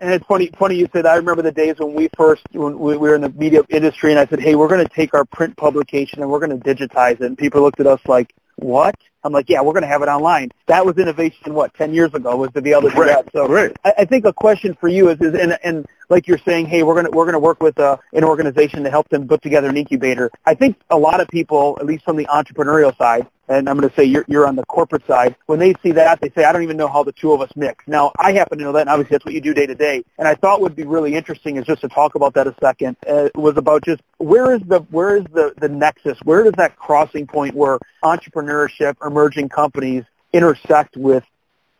and 0.00 0.12
it's 0.12 0.26
funny. 0.26 0.50
Funny 0.58 0.76
you 0.76 0.88
said. 0.92 1.06
I 1.06 1.16
remember 1.16 1.42
the 1.42 1.52
days 1.52 1.76
when 1.78 1.94
we 1.94 2.08
first 2.16 2.42
when 2.52 2.78
we 2.78 2.96
were 2.96 3.14
in 3.14 3.22
the 3.22 3.30
media 3.30 3.62
industry, 3.68 4.10
and 4.10 4.18
I 4.18 4.26
said, 4.26 4.40
"Hey, 4.40 4.54
we're 4.54 4.68
going 4.68 4.86
to 4.86 4.94
take 4.94 5.14
our 5.14 5.24
print 5.24 5.56
publication 5.56 6.22
and 6.22 6.30
we're 6.30 6.40
going 6.40 6.58
to 6.58 6.74
digitize 6.74 7.12
it." 7.12 7.22
And 7.22 7.36
people 7.36 7.62
looked 7.62 7.80
at 7.80 7.86
us 7.86 8.00
like, 8.06 8.34
what? 8.56 8.94
I'm 9.28 9.32
like, 9.34 9.50
yeah, 9.50 9.60
we're 9.60 9.74
going 9.74 9.82
to 9.82 9.88
have 9.88 10.00
it 10.00 10.08
online. 10.08 10.50
That 10.66 10.86
was 10.86 10.96
innovation, 10.96 11.52
what, 11.52 11.74
10 11.74 11.92
years 11.92 12.14
ago 12.14 12.34
was 12.34 12.50
to 12.52 12.62
be 12.62 12.72
able 12.72 12.88
to 12.88 12.94
do 12.94 13.02
right. 13.02 13.08
that. 13.08 13.30
So 13.32 13.46
right. 13.46 13.76
I, 13.84 13.92
I 13.98 14.04
think 14.06 14.24
a 14.24 14.32
question 14.32 14.74
for 14.80 14.88
you 14.88 15.10
is, 15.10 15.20
is 15.20 15.34
and, 15.34 15.58
and 15.62 15.86
like 16.08 16.26
you're 16.26 16.38
saying, 16.38 16.66
hey, 16.66 16.82
we're 16.82 16.94
going 16.94 17.04
to, 17.04 17.10
we're 17.10 17.26
going 17.26 17.34
to 17.34 17.38
work 17.38 17.62
with 17.62 17.78
uh, 17.78 17.98
an 18.14 18.24
organization 18.24 18.84
to 18.84 18.90
help 18.90 19.06
them 19.10 19.28
put 19.28 19.42
together 19.42 19.68
an 19.68 19.76
incubator. 19.76 20.30
I 20.46 20.54
think 20.54 20.80
a 20.88 20.96
lot 20.96 21.20
of 21.20 21.28
people, 21.28 21.76
at 21.78 21.84
least 21.84 22.04
from 22.04 22.16
the 22.16 22.24
entrepreneurial 22.24 22.96
side, 22.96 23.26
and 23.48 23.68
I'm 23.68 23.76
going 23.78 23.88
to 23.88 23.96
say 23.96 24.04
you're, 24.04 24.24
you're 24.28 24.46
on 24.46 24.56
the 24.56 24.64
corporate 24.66 25.06
side, 25.06 25.36
when 25.46 25.58
they 25.58 25.74
see 25.82 25.92
that, 25.92 26.20
they 26.20 26.30
say, 26.30 26.44
I 26.44 26.52
don't 26.52 26.62
even 26.62 26.76
know 26.76 26.88
how 26.88 27.02
the 27.02 27.12
two 27.12 27.32
of 27.32 27.40
us 27.40 27.50
mix. 27.56 27.84
Now, 27.86 28.12
I 28.18 28.32
happen 28.32 28.58
to 28.58 28.64
know 28.64 28.72
that, 28.72 28.82
and 28.82 28.90
obviously 28.90 29.14
that's 29.14 29.24
what 29.24 29.34
you 29.34 29.40
do 29.40 29.54
day 29.54 29.66
to 29.66 29.74
day. 29.74 30.04
And 30.18 30.28
I 30.28 30.34
thought 30.34 30.60
would 30.60 30.76
be 30.76 30.84
really 30.84 31.14
interesting 31.14 31.56
is 31.56 31.64
just 31.64 31.80
to 31.80 31.88
talk 31.88 32.14
about 32.14 32.34
that 32.34 32.46
a 32.46 32.54
second. 32.60 32.96
Uh, 33.08 33.28
was 33.34 33.56
about 33.56 33.84
just 33.84 34.02
where 34.18 34.54
is 34.54 34.60
the 34.66 34.80
where 34.90 35.16
is 35.16 35.24
the, 35.32 35.54
the 35.58 35.68
nexus? 35.68 36.18
Where 36.24 36.44
does 36.44 36.54
that 36.56 36.76
crossing 36.76 37.26
point 37.26 37.54
where 37.54 37.78
entrepreneurship, 38.02 38.96
emerging 39.04 39.48
companies 39.48 40.04
intersect 40.32 40.96
with 40.96 41.24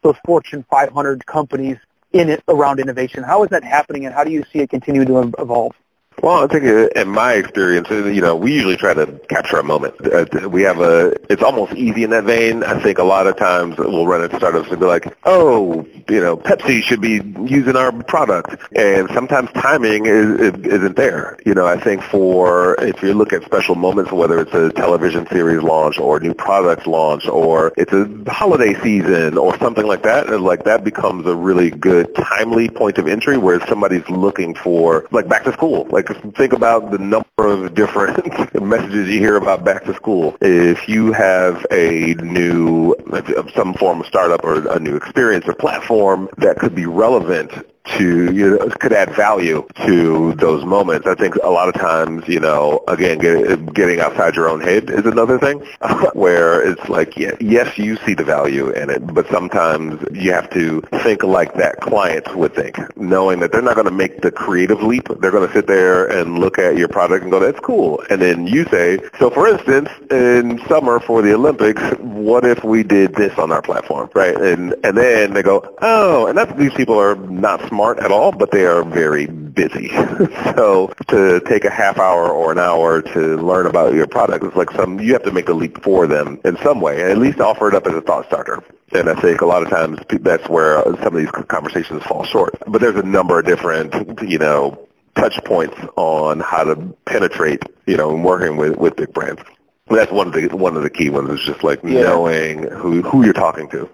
those 0.03 0.17
Fortune 0.25 0.65
500 0.71 1.27
companies 1.27 1.77
in 2.13 2.31
it 2.31 2.43
around 2.49 2.81
innovation? 2.81 3.23
How 3.23 3.43
is 3.45 3.51
that 3.51 3.65
happening, 3.65 4.07
and 4.07 4.15
how 4.15 4.25
do 4.25 4.31
you 4.31 4.45
see 4.53 4.61
it 4.61 4.71
continuing 4.71 5.09
to 5.09 5.33
evolve? 5.39 5.75
Well, 6.23 6.43
I 6.43 6.47
think 6.49 6.65
uh, 6.65 7.01
in 7.01 7.09
my 7.09 7.35
experience, 7.35 7.89
uh, 7.91 8.07
you 8.07 8.21
know, 8.21 8.35
we 8.35 8.53
usually 8.53 8.77
try 8.77 8.93
to 8.93 9.07
capture 9.29 9.59
a 9.59 9.63
moment. 9.63 9.95
Uh, 10.05 10.49
we 10.49 10.63
have 10.63 10.81
a, 10.81 11.15
it's 11.33 11.43
almost 11.43 11.75
easy 11.75 12.03
in 12.03 12.11
that 12.11 12.25
vein. 12.25 12.65
I 12.65 12.81
think 12.81 12.99
a 12.99 13.05
lot 13.05 13.29
of 13.29 13.37
times 13.37 13.79
we'll 13.79 14.07
run 14.07 14.25
into 14.25 14.37
startups 14.37 14.69
and 14.69 14.81
be 14.81 14.87
like, 14.87 15.17
oh, 15.25 15.87
you 16.09 16.21
know, 16.21 16.37
Pepsi 16.37 16.83
should 16.83 17.01
be 17.01 17.23
using 17.47 17.77
our 17.77 17.93
product. 17.93 18.57
And 18.75 19.09
sometimes 19.15 19.51
timing 19.53 20.07
is, 20.07 20.41
isn't 20.41 20.97
there. 20.97 21.39
You 21.47 21.55
know, 21.55 21.67
I 21.67 21.79
think 21.79 22.03
for, 22.03 22.75
if 22.83 23.01
you 23.01 23.15
look 23.15 23.33
at 23.33 23.45
special 23.45 23.77
moments, 23.77 24.11
whether 24.11 24.41
it's 24.41 24.55
a 24.55 24.73
television 24.73 25.27
series 25.29 25.63
launch 25.63 25.99
or 25.99 26.19
new 26.19 26.35
product 26.35 26.87
launch 26.87 27.29
or 27.29 27.73
it's 27.77 27.93
a 27.93 28.31
holiday 28.31 28.75
season 28.83 29.39
or 29.39 29.57
something 29.59 29.87
like 29.87 30.03
that, 30.03 30.29
uh, 30.29 30.39
like 30.39 30.65
that 30.65 30.83
becomes 30.83 31.27
a 31.27 31.37
really 31.37 31.71
good 31.71 32.13
timely 32.17 32.69
point 32.69 32.99
of 32.99 33.07
entry 33.07 33.39
where 33.39 33.65
somebody's 33.67 34.09
looking 34.11 34.55
for, 34.55 35.07
like 35.13 35.29
back 35.29 35.45
to 35.45 35.53
school. 35.53 35.87
Like 35.91 36.08
think 36.37 36.53
about 36.53 36.91
the 36.91 36.99
number 36.99 37.25
of 37.38 37.75
different 37.75 38.17
messages 38.62 39.09
you 39.09 39.19
hear 39.21 39.37
about 39.37 39.65
back 39.65 39.85
to 39.85 39.95
school. 39.95 40.37
If 40.41 40.88
you 40.88 41.12
have 41.12 41.67
a 41.71 42.15
new, 42.15 42.95
some 43.55 43.75
form 43.75 44.00
of 44.00 44.07
startup 44.07 44.45
or 44.45 44.69
a 44.69 44.79
new 44.79 44.97
experience 44.97 45.47
or 45.47 45.55
platform 45.55 46.29
that 46.38 46.59
could 46.59 46.75
be 46.75 46.87
relevant 46.87 47.53
to 47.97 48.33
you 48.33 48.50
know, 48.50 48.68
could 48.80 48.92
add 48.92 49.14
value 49.14 49.66
to 49.87 50.35
those 50.35 50.64
moments. 50.64 51.07
I 51.07 51.14
think 51.14 51.37
a 51.37 51.49
lot 51.49 51.68
of 51.68 51.75
times, 51.75 52.26
you 52.28 52.40
know, 52.40 52.85
again, 52.88 53.18
get, 53.18 53.75
getting 53.75 54.00
outside 54.00 54.37
your 54.37 54.49
own 54.49 54.61
head 54.61 54.90
is 54.90 55.07
another 55.07 55.38
thing, 55.38 55.61
where 56.12 56.61
it's 56.62 56.88
like, 56.88 57.16
yeah, 57.16 57.33
yes, 57.40 57.78
you 57.78 57.97
see 58.07 58.14
the 58.14 58.25
value 58.25 58.71
in 58.71 58.90
it, 58.90 59.07
but 59.14 59.28
sometimes 59.28 60.04
you 60.12 60.33
have 60.33 60.50
to 60.50 60.80
think 61.02 61.23
like 61.23 61.54
that 61.54 61.80
client 61.80 62.35
would 62.37 62.54
think, 62.54 62.76
knowing 62.97 63.40
that 63.40 63.52
they're 63.52 63.62
not 63.62 63.75
going 63.75 63.87
to 63.87 63.90
make 63.90 64.21
the 64.21 64.30
creative 64.30 64.83
leap. 64.83 65.09
They're 65.21 65.30
going 65.30 65.47
to 65.47 65.54
sit 65.54 65.66
there 65.66 66.07
and 66.07 66.38
look 66.38 66.59
at 66.59 66.76
your 66.76 66.88
product 66.88 67.23
and 67.23 67.30
go, 67.30 67.40
"That's 67.40 67.61
cool," 67.61 68.02
and 68.11 68.21
then 68.21 68.47
you 68.47 68.64
say, 68.66 68.99
"So, 69.18 69.30
for 69.30 69.49
instance, 69.49 69.88
in 70.11 70.61
summer 70.68 71.00
for 71.00 71.23
the 71.23 71.35
Olympics, 71.35 71.83
what 72.00 72.45
if 72.45 72.62
we 72.64 72.83
did 72.83 73.14
this 73.14 73.37
on 73.38 73.50
our 73.50 73.62
platform, 73.62 74.11
right?" 74.14 74.37
And 74.37 74.75
and 74.85 74.97
then 74.97 75.35
they 75.35 75.42
go, 75.42 75.75
"Oh," 75.80 76.26
and 76.26 76.37
that's 76.37 76.52
these 76.59 76.75
people 76.75 76.99
are 76.99 77.16
not 77.16 77.66
smart 77.68 77.77
smart 77.78 78.00
at 78.00 78.11
all, 78.11 78.32
but 78.32 78.50
they 78.50 78.66
are 78.66 78.82
very 78.82 79.26
busy. 79.26 79.88
so 80.56 80.92
to 81.06 81.40
take 81.47 81.64
a 81.64 81.70
half 81.70 81.97
hour 81.97 82.28
or 82.28 82.50
an 82.50 82.58
hour 82.58 83.00
to 83.00 83.37
learn 83.37 83.66
about 83.66 83.94
your 83.94 84.08
product 84.08 84.44
is 84.44 84.52
like 84.56 84.68
some 84.73 84.99
you 84.99 85.12
have 85.12 85.23
to 85.23 85.30
make 85.30 85.49
a 85.49 85.52
leap 85.52 85.80
for 85.85 86.08
them 86.08 86.40
in 86.44 86.56
some 86.56 86.80
way, 86.80 87.00
and 87.02 87.12
at 87.12 87.18
least 87.18 87.38
offer 87.38 87.68
it 87.68 87.75
up 87.76 87.87
as 87.87 87.94
a 87.94 88.00
thought 88.00 88.26
starter. 88.26 88.64
And 88.90 89.08
I 89.08 89.14
think 89.20 89.42
a 89.42 89.47
lot 89.47 89.62
of 89.62 89.70
times 89.70 90.00
that's 90.11 90.49
where 90.49 90.82
some 91.04 91.14
of 91.14 91.14
these 91.14 91.30
conversations 91.30 92.02
fall 92.02 92.25
short. 92.25 92.61
But 92.66 92.80
there's 92.80 92.97
a 92.97 93.06
number 93.06 93.38
of 93.38 93.47
different, 93.47 93.94
you 94.23 94.38
know, 94.38 94.88
touch 95.14 95.38
points 95.44 95.76
on 95.94 96.40
how 96.40 96.64
to 96.64 96.75
penetrate, 97.06 97.62
you 97.87 97.97
know, 97.97 98.12
in 98.12 98.25
working 98.25 98.56
with, 98.56 98.76
with 98.76 98.97
big 98.97 99.12
brands. 99.12 99.40
That's 99.87 100.11
one 100.11 100.26
of 100.26 100.32
the 100.32 100.49
one 100.49 100.76
of 100.76 100.82
the 100.82 100.90
key 100.90 101.11
ones 101.11 101.30
is 101.30 101.47
just 101.47 101.62
like 101.62 101.78
yeah. 101.85 102.02
knowing 102.02 102.64
who 102.64 103.02
who 103.02 103.25
you're 103.25 103.32
talking 103.32 103.70
to. 103.70 103.88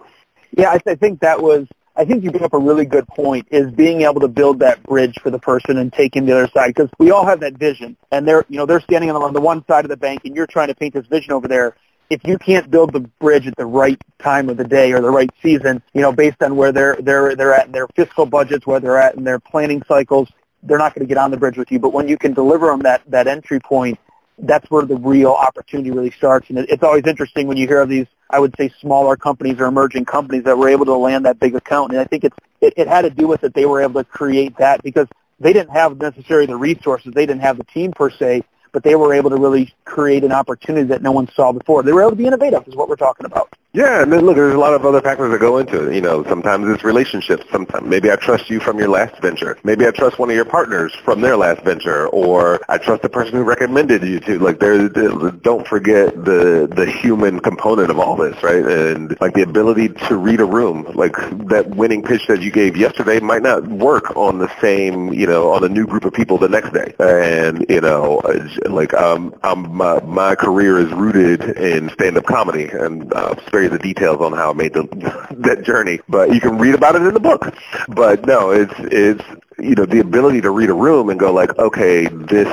Yeah, 0.56 0.70
I, 0.70 0.78
th- 0.78 0.86
I 0.86 0.94
think 0.94 1.20
that 1.20 1.42
was 1.42 1.66
I 1.96 2.04
think 2.04 2.24
you 2.24 2.30
bring 2.30 2.44
up 2.44 2.54
a 2.54 2.58
really 2.58 2.86
good 2.86 3.06
point 3.06 3.46
is 3.50 3.70
being 3.70 4.02
able 4.02 4.20
to 4.20 4.28
build 4.28 4.58
that 4.60 4.82
bridge 4.82 5.16
for 5.22 5.30
the 5.30 5.38
person 5.38 5.78
and 5.78 5.92
taking 5.92 6.26
the 6.26 6.32
other 6.32 6.50
side 6.52 6.68
because 6.68 6.90
we 6.98 7.12
all 7.12 7.24
have 7.24 7.40
that 7.40 7.54
vision. 7.54 7.96
And 8.10 8.26
they're 8.26 8.44
you 8.48 8.58
know 8.58 8.66
they're 8.66 8.80
standing 8.80 9.10
on 9.10 9.20
the, 9.20 9.26
on 9.26 9.32
the 9.32 9.40
one 9.40 9.64
side 9.66 9.84
of 9.84 9.88
the 9.90 9.96
bank 9.96 10.22
and 10.24 10.34
you're 10.34 10.46
trying 10.46 10.68
to 10.68 10.74
paint 10.74 10.94
this 10.94 11.06
vision 11.06 11.32
over 11.32 11.46
there. 11.46 11.76
If 12.10 12.20
you 12.24 12.36
can't 12.36 12.70
build 12.70 12.92
the 12.92 13.00
bridge 13.00 13.46
at 13.46 13.56
the 13.56 13.66
right 13.66 14.00
time 14.18 14.48
of 14.48 14.56
the 14.56 14.64
day 14.64 14.92
or 14.92 15.00
the 15.00 15.10
right 15.10 15.30
season 15.42 15.82
you 15.94 16.00
know 16.00 16.12
based 16.12 16.42
on 16.42 16.56
where 16.56 16.72
they're 16.72 16.96
they're 17.00 17.36
they're 17.36 17.54
at 17.54 17.66
in 17.66 17.72
their 17.72 17.86
fiscal 17.94 18.26
budgets 18.26 18.66
where 18.66 18.80
they're 18.80 18.98
at 18.98 19.14
in 19.14 19.24
their 19.24 19.38
planning 19.38 19.82
cycles 19.86 20.28
they're 20.64 20.78
not 20.78 20.94
going 20.94 21.06
to 21.06 21.08
get 21.08 21.18
on 21.18 21.30
the 21.30 21.36
bridge 21.36 21.58
with 21.58 21.70
you. 21.70 21.78
But 21.78 21.92
when 21.92 22.08
you 22.08 22.16
can 22.16 22.32
deliver 22.32 22.66
them 22.66 22.80
that 22.80 23.02
that 23.08 23.26
entry 23.28 23.60
point 23.60 23.98
that's 24.38 24.70
where 24.70 24.84
the 24.84 24.96
real 24.96 25.32
opportunity 25.32 25.90
really 25.90 26.10
starts. 26.10 26.50
And 26.50 26.58
it's 26.58 26.82
always 26.82 27.04
interesting 27.06 27.46
when 27.46 27.56
you 27.56 27.66
hear 27.66 27.80
of 27.80 27.88
these, 27.88 28.06
I 28.30 28.40
would 28.40 28.54
say, 28.58 28.72
smaller 28.80 29.16
companies 29.16 29.58
or 29.58 29.66
emerging 29.66 30.06
companies 30.06 30.44
that 30.44 30.58
were 30.58 30.68
able 30.68 30.86
to 30.86 30.94
land 30.94 31.24
that 31.26 31.38
big 31.38 31.54
account. 31.54 31.92
And 31.92 32.00
I 32.00 32.04
think 32.04 32.24
it's, 32.24 32.36
it, 32.60 32.74
it 32.76 32.88
had 32.88 33.02
to 33.02 33.10
do 33.10 33.26
with 33.26 33.42
that 33.42 33.54
They 33.54 33.66
were 33.66 33.80
able 33.80 34.02
to 34.02 34.04
create 34.04 34.56
that 34.58 34.82
because 34.82 35.06
they 35.38 35.52
didn't 35.52 35.72
have 35.72 35.98
necessarily 35.98 36.46
the 36.46 36.56
resources. 36.56 37.12
They 37.14 37.26
didn't 37.26 37.42
have 37.42 37.58
the 37.58 37.64
team 37.64 37.92
per 37.92 38.10
se, 38.10 38.42
but 38.75 38.83
they 38.83 38.97
were 38.97 39.14
able 39.14 39.31
to 39.31 39.37
really 39.37 39.73
create 39.85 40.25
an 40.25 40.33
opportunity 40.33 40.87
that 40.88 41.00
no 41.00 41.12
one 41.12 41.28
saw 41.33 41.52
before. 41.52 41.83
They 41.85 41.93
were 41.93 42.02
able 42.02 42.11
to 42.11 42.16
be 42.16 42.26
innovative 42.26 42.66
is 42.66 42.75
what 42.75 42.88
we're 42.88 42.97
talking 42.97 43.25
about. 43.25 43.49
Yeah, 43.75 44.02
and 44.02 44.12
then 44.12 44.25
look, 44.25 44.37
there's 44.37 44.54
a 44.54 44.59
lot 44.59 44.73
of 44.73 44.87
other 44.87 45.00
factors 45.00 45.33
that 45.33 45.40
go 45.40 45.59
into 45.59 45.88
it. 45.88 45.97
You 45.97 46.00
know, 46.00 46.23
sometimes 46.25 46.69
it's 46.69 46.85
relationships. 46.85 47.45
Sometimes 47.50 47.88
maybe 47.88 48.09
I 48.09 48.14
trust 48.14 48.49
you 48.49 48.61
from 48.61 48.78
your 48.78 48.88
last 48.88 49.21
venture. 49.21 49.59
Maybe 49.64 49.85
I 49.85 49.90
trust 49.90 50.16
one 50.16 50.31
of 50.31 50.37
your 50.37 50.45
partners 50.45 50.95
from 51.04 51.21
their 51.21 51.37
last 51.37 51.64
venture, 51.64 52.07
or 52.07 52.61
I 52.69 52.78
trust 52.78 53.02
the 53.02 53.09
person 53.09 53.35
who 53.35 53.43
recommended 53.43 54.04
you 54.04 54.21
to. 54.21 54.38
Like, 54.38 54.61
there, 54.61 54.88
don't 54.88 55.66
forget 55.66 56.14
the 56.25 56.71
the 56.71 56.87
human 56.87 57.40
component 57.40 57.90
of 57.90 57.99
all 57.99 58.14
this, 58.14 58.40
right? 58.45 58.64
And 58.64 59.16
like 59.21 59.35
the 59.35 59.43
ability 59.43 59.88
to 59.88 60.19
read 60.19 60.39
a 60.39 60.45
room. 60.45 60.84
Like 60.95 61.17
that 61.49 61.71
winning 61.71 62.04
pitch 62.04 62.28
that 62.28 62.43
you 62.43 62.52
gave 62.52 62.76
yesterday 62.76 63.19
might 63.19 63.43
not 63.43 63.67
work 63.67 64.17
on 64.17 64.39
the 64.39 64.52
same, 64.60 65.13
you 65.13 65.26
know, 65.26 65.50
on 65.50 65.65
a 65.65 65.69
new 65.69 65.84
group 65.84 66.04
of 66.04 66.13
people 66.13 66.39
the 66.39 66.49
next 66.49 66.73
day. 66.73 66.95
And 67.00 67.67
you 67.69 67.80
know, 67.80 68.21
like 68.64 68.94
um, 68.94 69.34
I'm, 69.42 69.74
my 69.74 70.00
my 70.00 70.34
career 70.34 70.78
is 70.78 70.92
rooted 70.92 71.42
in 71.56 71.90
stand-up 71.90 72.24
comedy, 72.24 72.68
and 72.68 73.12
uh, 73.12 73.34
spare 73.46 73.64
you 73.64 73.68
the 73.68 73.78
details 73.78 74.20
on 74.20 74.32
how 74.32 74.50
I 74.50 74.52
made 74.54 74.74
the, 74.74 74.84
that 75.38 75.62
journey, 75.64 76.00
but 76.08 76.34
you 76.34 76.40
can 76.40 76.58
read 76.58 76.74
about 76.74 76.96
it 76.96 77.02
in 77.02 77.14
the 77.14 77.20
book. 77.20 77.54
But 77.88 78.26
no, 78.26 78.50
it's 78.50 78.74
it's 78.78 79.24
you 79.58 79.74
know 79.74 79.86
the 79.86 80.00
ability 80.00 80.40
to 80.42 80.50
read 80.50 80.70
a 80.70 80.74
room 80.74 81.10
and 81.10 81.18
go 81.18 81.32
like, 81.32 81.56
okay, 81.58 82.06
this 82.06 82.48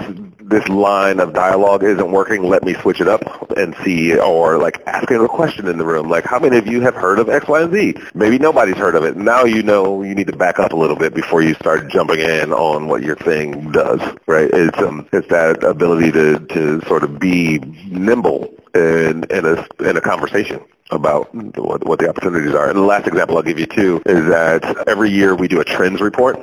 this 0.52 0.68
line 0.68 1.20
of 1.20 1.34
dialogue 1.34 1.84
isn't 1.84 2.12
working, 2.12 2.44
let 2.44 2.64
me 2.64 2.76
switch 2.76 3.02
it 3.02 3.08
up 3.08 3.52
and 3.58 3.76
see, 3.84 4.18
or 4.18 4.58
like 4.58 4.82
asking 4.86 5.24
a 5.24 5.28
question 5.28 5.68
in 5.68 5.78
the 5.78 5.86
room, 5.86 6.10
like 6.10 6.26
how 6.26 6.40
many 6.40 6.58
of 6.58 6.68
you 6.68 6.82
have 6.82 6.94
heard 6.94 7.20
of 7.20 7.30
X, 7.30 7.48
Y, 7.48 7.62
and 7.62 7.74
Z? 7.74 7.96
Maybe 8.14 8.38
nobody's 8.38 8.78
heard 8.78 8.96
of 8.96 9.04
it. 9.04 9.18
Now 9.18 9.44
you 9.44 9.64
know 9.64 10.04
you 10.04 10.14
need 10.14 10.28
to 10.28 10.36
back 10.36 10.60
up 10.60 10.74
a 10.74 10.76
little 10.76 10.96
bit 10.96 11.14
before 11.14 11.42
you 11.42 11.56
start 11.56 11.90
jumping 11.90 12.20
in 12.20 12.54
on 12.54 12.88
what 12.88 13.02
your 13.02 13.16
thing 13.16 13.72
does, 13.72 14.00
right? 14.28 14.50
It's 14.54 14.78
um, 14.80 15.08
it's 15.12 15.28
that 15.30 15.64
ability 15.64 16.12
to 16.12 16.40
to 16.40 16.82
sort 16.88 17.04
of 17.04 17.20
be 17.20 17.60
nimble 17.88 18.54
in 18.76 19.24
in 19.32 19.46
a 19.46 19.66
in 19.80 19.98
a 19.98 20.02
conversation 20.02 20.62
about 20.92 21.34
what, 21.34 21.86
what 21.86 22.00
the 22.00 22.10
opportunities 22.10 22.54
are. 22.54 22.68
And 22.68 22.78
the 22.78 22.84
last 22.84 23.08
example 23.08 23.38
I'll 23.38 23.44
give 23.44 23.60
you 23.60 23.66
too 23.66 24.02
is 24.06 24.28
that 24.28 24.88
every 24.88 25.10
year 25.10 25.36
we 25.36 25.48
do 25.48 25.62
a 25.62 25.66
trends 25.66 26.02
report 26.02 26.38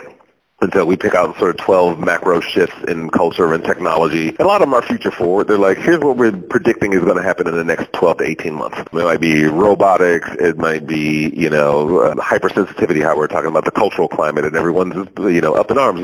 and 0.61 0.73
so 0.73 0.85
we 0.85 0.97
pick 0.97 1.15
out 1.15 1.37
sort 1.39 1.51
of 1.51 1.57
12 1.57 2.01
macro 2.01 2.41
shifts 2.41 2.77
in 2.89 3.11
culture 3.11 3.53
and 3.55 3.63
technology. 3.63 4.35
A 4.41 4.45
lot 4.45 4.61
of 4.61 4.67
them 4.67 4.75
are 4.75 4.83
future 4.83 5.13
forward. 5.13 5.47
They're 5.47 5.57
like, 5.57 5.79
here's 5.79 6.01
what 6.01 6.17
we're 6.17 6.33
predicting 6.33 6.93
is 6.93 7.01
going 7.01 7.17
to 7.17 7.23
happen 7.23 7.47
in 7.47 7.55
the 7.55 7.65
next 7.65 7.93
12 7.93 8.19
to 8.19 8.25
18 8.25 8.55
months. 8.55 8.79
It 8.79 8.93
might 8.93 9.21
be 9.21 9.45
robotics. 9.45 10.29
It 10.41 10.59
might 10.59 10.87
be, 10.87 11.31
you 11.31 11.49
know, 11.49 12.01
uh, 12.01 12.15
hypersensitivity, 12.17 13.03
how 13.03 13.17
we're 13.17 13.29
talking 13.29 13.51
about 13.51 13.67
the 13.67 13.71
cultural 13.71 14.09
climate 14.09 14.45
and 14.45 14.57
everyone's, 14.57 15.09
you 15.19 15.41
know, 15.41 15.55
up 15.55 15.71
in 15.71 15.79
arms. 15.79 16.03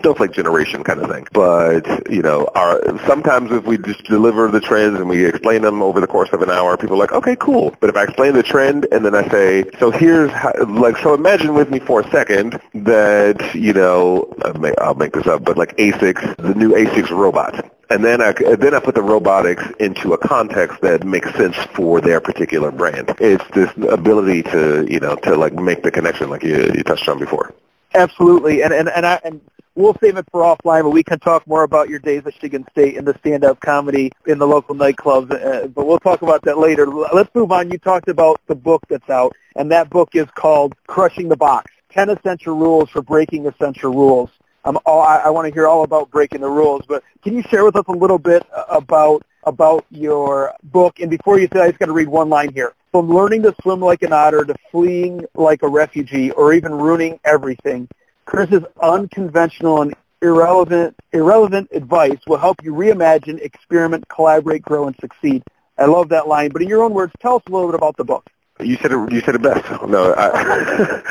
Snowflake 0.00 0.32
generation 0.32 0.82
kind 0.82 1.00
of 1.00 1.08
thing. 1.08 1.26
But, 1.32 2.10
you 2.10 2.22
know, 2.22 2.50
our, 2.56 2.82
sometimes 3.06 3.52
if 3.52 3.64
we 3.64 3.78
just 3.78 4.02
deliver 4.04 4.48
the 4.48 4.60
trends 4.60 4.98
and 4.98 5.08
we 5.08 5.24
explain 5.24 5.62
them 5.62 5.80
over 5.80 6.00
the 6.00 6.08
course 6.08 6.30
of 6.32 6.42
an 6.42 6.50
hour, 6.50 6.76
people 6.76 6.96
are 6.96 6.98
like, 6.98 7.12
okay, 7.12 7.36
cool. 7.36 7.76
But 7.78 7.90
if 7.90 7.96
I 7.96 8.02
explain 8.02 8.32
the 8.32 8.42
trend 8.42 8.88
and 8.90 9.04
then 9.04 9.14
I 9.14 9.28
say, 9.28 9.64
so 9.78 9.92
here's 9.92 10.32
how, 10.32 10.52
like, 10.66 10.96
so 10.96 11.14
imagine 11.14 11.54
with 11.54 11.70
me 11.70 11.78
for 11.78 12.00
a 12.00 12.10
second 12.10 12.60
that, 12.74 13.54
you 13.54 13.72
know, 13.72 13.91
know, 13.92 14.74
I'll 14.78 14.94
make 14.94 15.12
this 15.12 15.26
up, 15.26 15.44
but 15.44 15.56
like 15.56 15.76
ASICS, 15.76 16.36
the 16.36 16.54
new 16.54 16.70
ASICS 16.70 17.10
robot. 17.10 17.70
And 17.90 18.02
then 18.02 18.22
I, 18.22 18.32
then 18.32 18.74
I 18.74 18.80
put 18.80 18.94
the 18.94 19.02
robotics 19.02 19.64
into 19.78 20.14
a 20.14 20.18
context 20.18 20.80
that 20.80 21.04
makes 21.04 21.30
sense 21.34 21.56
for 21.74 22.00
their 22.00 22.20
particular 22.20 22.70
brand. 22.70 23.14
It's 23.20 23.44
this 23.54 23.70
ability 23.90 24.44
to, 24.44 24.86
you 24.90 24.98
know, 24.98 25.16
to 25.16 25.36
like 25.36 25.52
make 25.52 25.82
the 25.82 25.90
connection 25.90 26.30
like 26.30 26.42
you, 26.42 26.72
you 26.74 26.82
touched 26.84 27.08
on 27.08 27.18
before. 27.18 27.54
Absolutely. 27.94 28.62
And, 28.62 28.72
and, 28.72 28.88
and, 28.88 29.04
I, 29.04 29.20
and 29.24 29.42
we'll 29.74 29.96
save 30.00 30.16
it 30.16 30.24
for 30.32 30.40
offline, 30.40 30.84
but 30.84 30.90
we 30.90 31.02
can 31.02 31.18
talk 31.18 31.46
more 31.46 31.64
about 31.64 31.90
your 31.90 31.98
days 31.98 32.20
at 32.20 32.26
Michigan 32.26 32.64
State 32.70 32.96
and 32.96 33.06
the 33.06 33.14
stand-up 33.18 33.60
comedy 33.60 34.10
in 34.26 34.38
the 34.38 34.46
local 34.46 34.74
nightclubs. 34.74 35.30
Uh, 35.30 35.66
but 35.66 35.86
we'll 35.86 35.98
talk 35.98 36.22
about 36.22 36.40
that 36.44 36.56
later. 36.56 36.86
Let's 36.86 37.34
move 37.34 37.52
on. 37.52 37.70
You 37.70 37.76
talked 37.76 38.08
about 38.08 38.40
the 38.46 38.54
book 38.54 38.82
that's 38.88 39.10
out, 39.10 39.36
and 39.54 39.70
that 39.70 39.90
book 39.90 40.14
is 40.14 40.28
called 40.34 40.74
Crushing 40.86 41.28
the 41.28 41.36
Box. 41.36 41.70
10 41.92 42.10
essential 42.10 42.56
rules 42.56 42.88
for 42.90 43.02
breaking 43.02 43.46
essential 43.46 43.92
rules. 43.92 44.30
Um, 44.64 44.78
all, 44.86 45.02
I, 45.02 45.18
I 45.18 45.30
want 45.30 45.48
to 45.48 45.52
hear 45.52 45.66
all 45.66 45.82
about 45.82 46.10
breaking 46.10 46.40
the 46.40 46.48
rules, 46.48 46.82
but 46.86 47.02
can 47.22 47.34
you 47.34 47.42
share 47.42 47.64
with 47.64 47.76
us 47.76 47.84
a 47.88 47.92
little 47.92 48.18
bit 48.18 48.46
about 48.68 49.24
about 49.44 49.84
your 49.90 50.54
book? 50.62 51.00
And 51.00 51.10
before 51.10 51.38
you 51.38 51.48
say, 51.52 51.60
I 51.60 51.68
just 51.68 51.80
got 51.80 51.86
to 51.86 51.92
read 51.92 52.08
one 52.08 52.28
line 52.28 52.52
here. 52.54 52.74
From 52.92 53.08
learning 53.08 53.42
to 53.42 53.54
swim 53.62 53.80
like 53.80 54.02
an 54.02 54.12
otter 54.12 54.44
to 54.44 54.54
fleeing 54.70 55.24
like 55.34 55.62
a 55.62 55.68
refugee 55.68 56.30
or 56.30 56.52
even 56.52 56.72
ruining 56.72 57.18
everything, 57.24 57.88
Chris's 58.24 58.62
unconventional 58.80 59.82
and 59.82 59.94
irrelevant, 60.20 60.94
irrelevant 61.12 61.68
advice 61.72 62.18
will 62.26 62.38
help 62.38 62.62
you 62.62 62.72
reimagine, 62.72 63.40
experiment, 63.40 64.08
collaborate, 64.08 64.62
grow, 64.62 64.86
and 64.86 64.96
succeed. 65.00 65.42
I 65.76 65.86
love 65.86 66.10
that 66.10 66.28
line. 66.28 66.50
But 66.50 66.62
in 66.62 66.68
your 66.68 66.84
own 66.84 66.94
words, 66.94 67.12
tell 67.20 67.36
us 67.36 67.42
a 67.48 67.50
little 67.50 67.68
bit 67.68 67.74
about 67.74 67.96
the 67.96 68.04
book. 68.04 68.30
You 68.60 68.76
said 68.76 68.92
it. 68.92 69.12
You 69.12 69.20
said 69.22 69.34
it 69.34 69.42
best. 69.42 69.64
No, 69.88 70.12
I, 70.16 71.02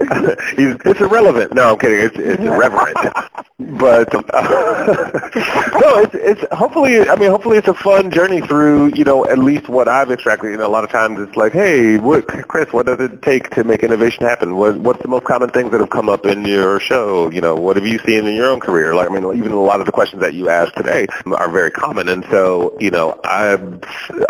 it's 0.58 1.00
irrelevant. 1.00 1.54
No, 1.54 1.72
I'm 1.72 1.78
kidding. 1.78 2.00
It's, 2.00 2.16
it's 2.16 2.42
irreverent. 2.42 2.96
But 3.60 4.12
uh, 4.14 4.20
no, 5.80 5.98
it's 6.00 6.14
it's 6.14 6.44
hopefully. 6.52 7.08
I 7.08 7.16
mean, 7.16 7.30
hopefully, 7.30 7.58
it's 7.58 7.68
a 7.68 7.74
fun 7.74 8.10
journey 8.10 8.40
through. 8.40 8.94
You 8.94 9.04
know, 9.04 9.24
at 9.26 9.38
least 9.38 9.68
what 9.68 9.88
I've 9.88 10.10
extracted. 10.10 10.50
You 10.50 10.56
know, 10.56 10.66
a 10.66 10.68
lot 10.68 10.84
of 10.84 10.90
times 10.90 11.20
it's 11.20 11.36
like, 11.36 11.52
hey, 11.52 11.98
what, 11.98 12.26
Chris, 12.48 12.72
what 12.72 12.86
does 12.86 12.98
it 12.98 13.22
take 13.22 13.50
to 13.50 13.62
make 13.62 13.82
innovation 13.84 14.24
happen? 14.24 14.56
What 14.56 14.78
what's 14.78 15.02
the 15.02 15.08
most 15.08 15.24
common 15.24 15.50
things 15.50 15.70
that 15.70 15.80
have 15.80 15.90
come 15.90 16.08
up 16.08 16.26
in 16.26 16.44
your 16.44 16.80
show? 16.80 17.30
You 17.30 17.40
know, 17.40 17.54
what 17.54 17.76
have 17.76 17.86
you 17.86 17.98
seen 18.00 18.26
in 18.26 18.34
your 18.34 18.50
own 18.50 18.58
career? 18.58 18.94
Like, 18.94 19.10
I 19.10 19.14
mean, 19.14 19.36
even 19.36 19.52
a 19.52 19.60
lot 19.60 19.80
of 19.80 19.86
the 19.86 19.92
questions 19.92 20.20
that 20.22 20.34
you 20.34 20.48
asked 20.48 20.76
today 20.76 21.06
are 21.26 21.50
very 21.50 21.70
common, 21.70 22.08
and 22.08 22.24
so 22.30 22.76
you 22.80 22.90
know, 22.90 23.20
I'm 23.22 23.80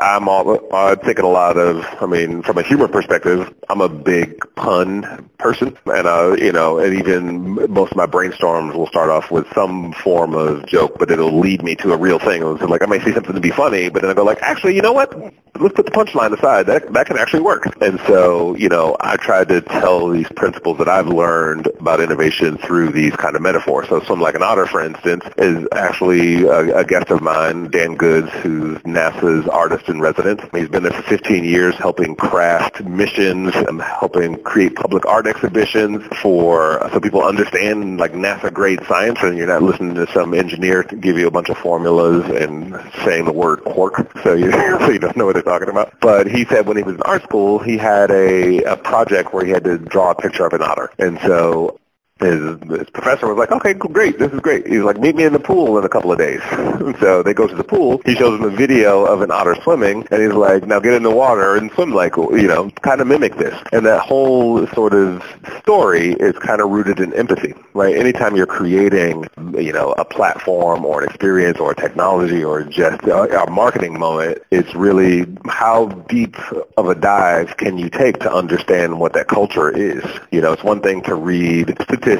I'm 0.01 0.29
all 0.29 0.75
I'm 0.75 0.99
thinking 0.99 1.25
a 1.25 1.29
lot 1.29 1.57
of. 1.57 1.85
I 2.03 2.07
mean, 2.07 2.34
from 2.43 2.59
a 2.59 2.63
humor 2.63 2.89
perspective, 2.89 3.53
I'm 3.69 3.81
a 3.81 3.89
big 3.89 4.39
pun 4.55 5.31
person, 5.39 5.77
and 5.87 6.07
uh, 6.07 6.37
you 6.39 6.53
know, 6.53 6.79
and 6.79 6.99
even 6.99 7.73
most 7.73 7.93
of 7.93 7.97
my 7.97 8.07
brainstorms 8.07 8.75
will 8.75 8.87
start 8.87 9.11
off 9.11 9.31
with 9.31 9.47
some 9.55 9.93
form 9.93 10.35
of 10.35 10.67
joke, 10.67 10.99
but 10.99 11.11
it'll 11.11 11.39
lead 11.39 11.63
me 11.63 11.75
to 11.77 11.93
a 11.93 11.97
real 11.97 12.19
thing. 12.19 12.43
It's 12.43 12.63
like 12.63 12.83
I 12.83 12.87
might 12.87 13.03
see 13.03 13.13
something 13.13 13.35
to 13.35 13.41
be 13.41 13.51
funny, 13.51 13.89
but 13.89 14.03
then 14.03 14.11
I 14.11 14.15
go 14.15 14.25
like, 14.25 14.43
actually, 14.43 14.75
you 14.75 14.83
know 14.83 14.93
what? 14.93 15.15
Let's 15.61 15.75
put 15.75 15.87
the 15.87 15.93
punchline 15.93 16.37
aside. 16.37 16.67
That 16.67 16.93
that 16.93 17.07
can 17.07 17.19
actually 17.19 17.43
work. 17.43 17.65
And 17.81 18.01
so, 18.07 18.57
you 18.57 18.69
know, 18.69 18.97
I 19.01 19.17
try 19.17 19.45
to 19.45 19.61
tell 19.61 20.09
these 20.09 20.29
principles 20.35 20.79
that 20.79 20.89
I've 20.89 21.09
learned 21.09 21.69
about 21.79 22.01
innovation 22.01 22.59
through 22.59 22.91
these 22.91 23.15
kind 23.17 23.37
of 23.37 23.43
metaphors. 23.43 23.89
So, 23.89 24.01
some 24.01 24.21
like 24.21 24.35
an 24.35 24.43
otter, 24.43 24.67
for 24.67 24.83
instance, 24.85 25.25
is 25.39 25.67
actually 25.73 26.45
a, 26.45 26.79
a 26.79 26.85
guest 26.85 27.11
of 27.11 27.23
mine, 27.23 27.71
Dan 27.71 27.95
Goods, 27.95 28.31
who's 28.43 28.79
NASA's 28.79 29.49
artist 29.49 29.89
in 29.89 30.01
residence. 30.01 30.43
He's 30.53 30.69
been 30.69 30.83
there 30.83 30.93
for 30.93 31.03
15 31.03 31.45
years, 31.45 31.75
helping 31.77 32.14
craft 32.17 32.85
missions, 32.85 33.55
and 33.55 33.81
helping 33.81 34.43
create 34.43 34.75
public 34.75 35.07
art 35.07 35.27
exhibitions 35.27 36.03
for 36.21 36.83
uh, 36.83 36.93
so 36.93 37.01
people 37.01 37.23
understand 37.23 37.99
like 37.99 38.13
NASA 38.13 38.53
grade 38.53 38.81
science, 38.87 39.19
and 39.23 39.37
you're 39.37 39.47
not 39.47 39.63
listening 39.63 39.95
to 39.95 40.07
some 40.13 40.35
engineer 40.35 40.83
give 40.83 41.19
you 41.19 41.27
a 41.27 41.31
bunch 41.31 41.49
of 41.49 41.59
formulas 41.59 42.25
and 42.31 42.81
saying 43.05 43.25
the 43.25 43.33
word 43.33 43.63
quark, 43.65 44.11
so 44.23 44.35
you 44.35 44.51
so 44.81 44.91
you 44.91 44.99
don't 44.99 45.17
know 45.17 45.27
what 45.27 45.35
they're 45.35 45.43
talking 45.43 45.69
about. 45.69 45.95
But 46.01 46.27
he 46.27 46.45
said 46.45 46.67
when 46.67 46.77
he 46.77 46.83
was 46.83 46.97
in 46.97 47.03
art 47.03 47.23
school, 47.23 47.59
he 47.59 47.77
had 47.77 48.11
a, 48.11 48.63
a 48.65 48.77
project 48.77 49.33
where 49.33 49.45
he 49.45 49.51
had 49.51 49.65
to 49.65 49.79
draw 49.79 50.11
a 50.11 50.15
picture 50.15 50.47
of 50.47 50.53
an 50.53 50.63
otter, 50.63 50.91
and 50.99 51.19
so 51.21 51.79
his, 52.25 52.79
his 52.79 52.91
professor 52.91 53.29
was 53.29 53.37
like, 53.37 53.53
okay, 53.53 53.75
great, 53.75 54.19
this 54.19 54.33
is 54.33 54.41
great. 54.41 54.67
He's 54.67 54.83
like, 54.83 54.99
meet 54.99 55.17
me 55.17 55.25
in 55.25 55.33
the 55.33 55.39
pool 55.39 55.79
in 55.79 55.85
a 55.85 55.89
couple 55.89 56.11
of 56.11 56.19
days. 56.19 56.41
so 57.01 57.23
they 57.23 57.35
go 57.35 57.47
to 57.47 57.55
the 57.55 57.65
pool. 57.65 58.01
He 58.05 58.15
shows 58.15 58.39
them 58.39 58.51
a 58.51 58.55
video 58.55 59.05
of 59.05 59.21
an 59.21 59.31
otter 59.31 59.57
swimming, 59.63 60.07
and 60.11 60.23
he's 60.23 60.33
like, 60.33 60.67
now 60.67 60.81
get 60.81 60.95
in 60.95 61.03
the 61.03 61.11
water 61.11 61.57
and 61.57 61.71
swim 61.73 61.93
like, 61.93 62.17
you 62.17 62.47
know, 62.47 62.71
kind 62.83 63.01
of 63.01 63.07
mimic 63.07 63.37
this. 63.37 63.57
And 63.73 63.85
that 63.87 64.01
whole 64.01 64.67
sort 64.69 64.95
of 64.95 65.23
story 65.59 66.13
is 66.13 66.37
kind 66.39 66.61
of 66.61 66.71
rooted 66.71 67.01
in 67.01 67.13
empathy, 67.15 67.55
right? 67.75 67.95
Anytime 67.95 68.37
you're 68.37 68.47
creating, 68.47 69.27
you 69.59 69.73
know, 69.73 69.93
a 69.99 70.05
platform 70.05 70.85
or 70.85 71.03
an 71.03 71.09
experience 71.09 71.59
or 71.59 71.73
a 71.73 71.77
technology 71.77 72.43
or 72.45 72.63
just 72.63 73.03
a, 73.05 73.43
a 73.43 73.51
marketing 73.51 73.99
moment, 73.99 74.39
it's 74.51 74.75
really 74.75 75.27
how 75.47 75.87
deep 76.09 76.37
of 76.77 76.89
a 76.89 76.95
dive 76.95 77.57
can 77.57 77.79
you 77.79 77.91
take 77.91 78.19
to 78.21 78.33
understand 78.33 78.99
what 78.99 79.13
that 79.13 79.29
culture 79.29 79.71
is. 79.71 80.05
You 80.31 80.41
know, 80.41 80.53
it's 80.53 80.65
one 80.65 80.81
thing 80.81 81.03
to 81.03 81.15
read 81.15 81.77
statistics 81.83 82.14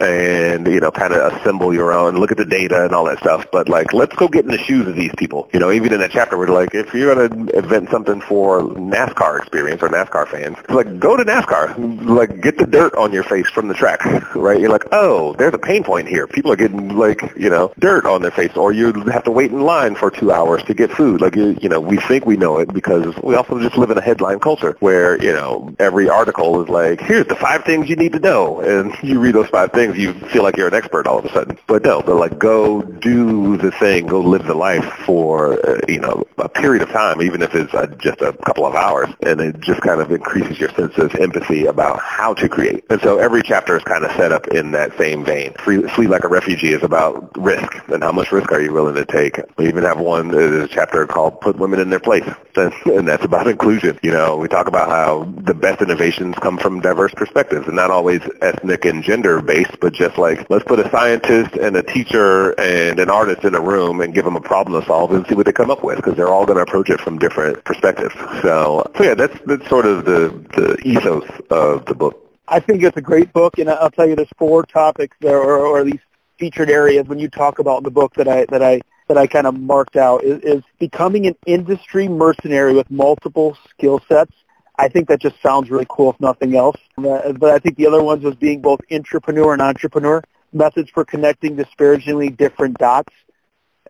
and 0.00 0.66
you 0.66 0.80
know 0.80 0.90
kind 0.90 1.12
of 1.12 1.32
assemble 1.32 1.72
your 1.74 1.92
own, 1.92 2.16
look 2.16 2.30
at 2.30 2.36
the 2.36 2.44
data 2.44 2.84
and 2.84 2.94
all 2.94 3.04
that 3.04 3.18
stuff. 3.18 3.46
But 3.52 3.68
like, 3.68 3.92
let's 3.92 4.14
go 4.16 4.28
get 4.28 4.44
in 4.44 4.50
the 4.50 4.58
shoes 4.58 4.86
of 4.86 4.96
these 4.96 5.12
people. 5.16 5.48
You 5.52 5.60
know, 5.60 5.70
even 5.70 5.92
in 5.92 6.00
that 6.00 6.10
chapter, 6.10 6.36
we're 6.36 6.48
like, 6.48 6.74
if 6.74 6.92
you're 6.94 7.14
to 7.14 7.56
invent 7.56 7.90
something 7.90 8.20
for 8.20 8.62
NASCAR 8.62 9.38
experience 9.38 9.82
or 9.82 9.88
NASCAR 9.88 10.28
fans, 10.28 10.56
like 10.68 10.98
go 10.98 11.16
to 11.16 11.24
NASCAR, 11.24 12.04
like 12.06 12.40
get 12.40 12.58
the 12.58 12.66
dirt 12.66 12.94
on 12.94 13.12
your 13.12 13.22
face 13.22 13.48
from 13.48 13.68
the 13.68 13.74
track, 13.74 14.04
right? 14.34 14.60
You're 14.60 14.70
like, 14.70 14.84
oh, 14.92 15.34
there's 15.34 15.54
a 15.54 15.58
pain 15.58 15.84
point 15.84 16.08
here. 16.08 16.26
People 16.26 16.52
are 16.52 16.56
getting 16.56 16.96
like 16.96 17.20
you 17.36 17.50
know 17.50 17.72
dirt 17.78 18.06
on 18.06 18.22
their 18.22 18.30
face, 18.30 18.56
or 18.56 18.72
you 18.72 18.92
have 19.04 19.24
to 19.24 19.30
wait 19.30 19.50
in 19.50 19.60
line 19.60 19.94
for 19.94 20.10
two 20.10 20.32
hours 20.32 20.62
to 20.64 20.74
get 20.74 20.90
food. 20.90 21.20
Like 21.20 21.36
you, 21.36 21.56
you 21.60 21.68
know, 21.68 21.80
we 21.80 21.98
think 21.98 22.26
we 22.26 22.36
know 22.36 22.58
it 22.58 22.72
because 22.72 23.14
we 23.22 23.34
also 23.34 23.60
just 23.60 23.76
live 23.76 23.90
in 23.90 23.98
a 23.98 24.02
headline 24.02 24.40
culture 24.40 24.76
where 24.80 25.22
you 25.22 25.32
know 25.32 25.74
every 25.78 26.08
article 26.08 26.62
is 26.62 26.68
like, 26.68 27.00
here's 27.00 27.26
the 27.26 27.36
five 27.36 27.64
things 27.64 27.88
you 27.88 27.96
need 27.96 28.12
to 28.12 28.20
know, 28.20 28.60
and 28.60 28.94
you 29.02 29.19
read 29.20 29.34
those 29.34 29.48
five 29.48 29.72
things, 29.72 29.96
you 29.96 30.14
feel 30.14 30.42
like 30.42 30.56
you're 30.56 30.68
an 30.68 30.74
expert 30.74 31.06
all 31.06 31.18
of 31.18 31.24
a 31.24 31.32
sudden. 31.32 31.58
But 31.66 31.84
no, 31.84 32.02
but 32.02 32.16
like 32.16 32.38
go 32.38 32.82
do 32.82 33.56
the 33.56 33.70
thing, 33.72 34.06
go 34.06 34.20
live 34.20 34.46
the 34.46 34.54
life 34.54 34.84
for 35.04 35.54
uh, 35.68 35.80
you 35.88 36.00
know 36.00 36.24
a 36.38 36.48
period 36.48 36.82
of 36.82 36.88
time, 36.90 37.22
even 37.22 37.42
if 37.42 37.54
it's 37.54 37.72
uh, 37.74 37.86
just 37.98 38.20
a 38.20 38.32
couple 38.44 38.66
of 38.66 38.74
hours, 38.74 39.08
and 39.22 39.40
it 39.40 39.60
just 39.60 39.80
kind 39.82 40.00
of 40.00 40.10
increases 40.10 40.58
your 40.58 40.70
sense 40.70 40.96
of 40.98 41.14
empathy 41.16 41.66
about 41.66 42.00
how 42.00 42.34
to 42.34 42.48
create. 42.48 42.84
And 42.90 43.00
so 43.00 43.18
every 43.18 43.42
chapter 43.42 43.76
is 43.76 43.84
kind 43.84 44.04
of 44.04 44.10
set 44.12 44.32
up 44.32 44.48
in 44.48 44.72
that 44.72 44.96
same 44.96 45.24
vein. 45.24 45.52
Free, 45.54 45.82
Flee 45.82 46.06
Like 46.06 46.24
a 46.24 46.28
Refugee 46.28 46.72
is 46.72 46.82
about 46.82 47.30
risk 47.36 47.76
and 47.88 48.02
how 48.02 48.12
much 48.12 48.32
risk 48.32 48.50
are 48.52 48.60
you 48.60 48.72
willing 48.72 48.94
to 48.94 49.04
take. 49.04 49.38
We 49.56 49.68
even 49.68 49.84
have 49.84 50.00
one 50.00 50.28
there's 50.28 50.64
a 50.64 50.68
chapter 50.68 51.06
called 51.06 51.40
Put 51.40 51.56
Women 51.56 51.80
in 51.80 51.90
Their 51.90 52.00
Place, 52.00 52.28
and 52.56 53.08
that's 53.08 53.24
about 53.24 53.46
inclusion. 53.46 53.98
You 54.02 54.12
know, 54.12 54.36
we 54.36 54.48
talk 54.48 54.66
about 54.66 54.88
how 54.88 55.24
the 55.42 55.54
best 55.54 55.82
innovations 55.82 56.36
come 56.40 56.58
from 56.58 56.80
diverse 56.80 57.12
perspectives 57.14 57.66
and 57.66 57.76
not 57.76 57.90
always 57.90 58.20
ethnic 58.40 58.84
and 58.84 59.02
gender 59.10 59.42
based, 59.42 59.80
but 59.80 59.92
just 59.92 60.16
like 60.18 60.48
let's 60.50 60.64
put 60.64 60.78
a 60.78 60.88
scientist 60.90 61.56
and 61.56 61.76
a 61.76 61.82
teacher 61.82 62.52
and 62.60 63.00
an 63.00 63.10
artist 63.10 63.42
in 63.42 63.56
a 63.56 63.60
room 63.60 64.00
and 64.00 64.14
give 64.14 64.24
them 64.24 64.36
a 64.36 64.40
problem 64.40 64.80
to 64.80 64.86
solve 64.86 65.10
and 65.10 65.26
see 65.26 65.34
what 65.34 65.46
they 65.46 65.52
come 65.52 65.68
up 65.68 65.82
with 65.82 65.96
because 65.96 66.14
they're 66.16 66.28
all 66.28 66.46
going 66.46 66.56
to 66.56 66.62
approach 66.62 66.90
it 66.90 67.00
from 67.00 67.18
different 67.18 67.64
perspectives. 67.64 68.14
So, 68.42 68.88
so 68.96 69.02
yeah, 69.02 69.14
that's 69.14 69.36
that's 69.46 69.68
sort 69.68 69.86
of 69.86 70.04
the 70.04 70.28
the 70.54 70.76
ethos 70.84 71.28
of 71.50 71.86
the 71.86 71.94
book. 71.94 72.14
I 72.46 72.60
think 72.60 72.84
it's 72.84 72.96
a 72.96 73.02
great 73.02 73.32
book, 73.32 73.58
and 73.58 73.68
I'll 73.68 73.90
tell 73.90 74.08
you, 74.08 74.14
there's 74.14 74.28
four 74.38 74.64
topics 74.64 75.16
there, 75.20 75.38
or, 75.38 75.58
or 75.58 75.80
at 75.80 75.86
least 75.86 76.04
featured 76.38 76.70
areas 76.70 77.08
when 77.08 77.18
you 77.18 77.28
talk 77.28 77.58
about 77.58 77.82
the 77.82 77.90
book 77.90 78.14
that 78.14 78.28
I 78.28 78.44
that 78.46 78.62
I 78.62 78.80
that 79.08 79.18
I 79.18 79.26
kind 79.26 79.48
of 79.48 79.58
marked 79.58 79.96
out 79.96 80.22
is, 80.22 80.40
is 80.42 80.62
becoming 80.78 81.26
an 81.26 81.34
industry 81.46 82.06
mercenary 82.06 82.74
with 82.74 82.88
multiple 82.92 83.58
skill 83.70 84.00
sets 84.08 84.32
I 84.80 84.88
think 84.88 85.08
that 85.08 85.20
just 85.20 85.40
sounds 85.42 85.70
really 85.70 85.86
cool, 85.88 86.10
if 86.10 86.20
nothing 86.20 86.56
else. 86.56 86.76
Uh, 86.96 87.32
but 87.32 87.50
I 87.50 87.58
think 87.58 87.76
the 87.76 87.86
other 87.86 88.02
ones 88.02 88.24
was 88.24 88.34
being 88.34 88.62
both 88.62 88.80
entrepreneur 88.90 89.52
and 89.52 89.60
intrapreneur, 89.60 90.22
methods 90.54 90.90
for 90.90 91.04
connecting 91.04 91.54
disparagingly 91.54 92.30
different 92.30 92.78
dots. 92.78 93.12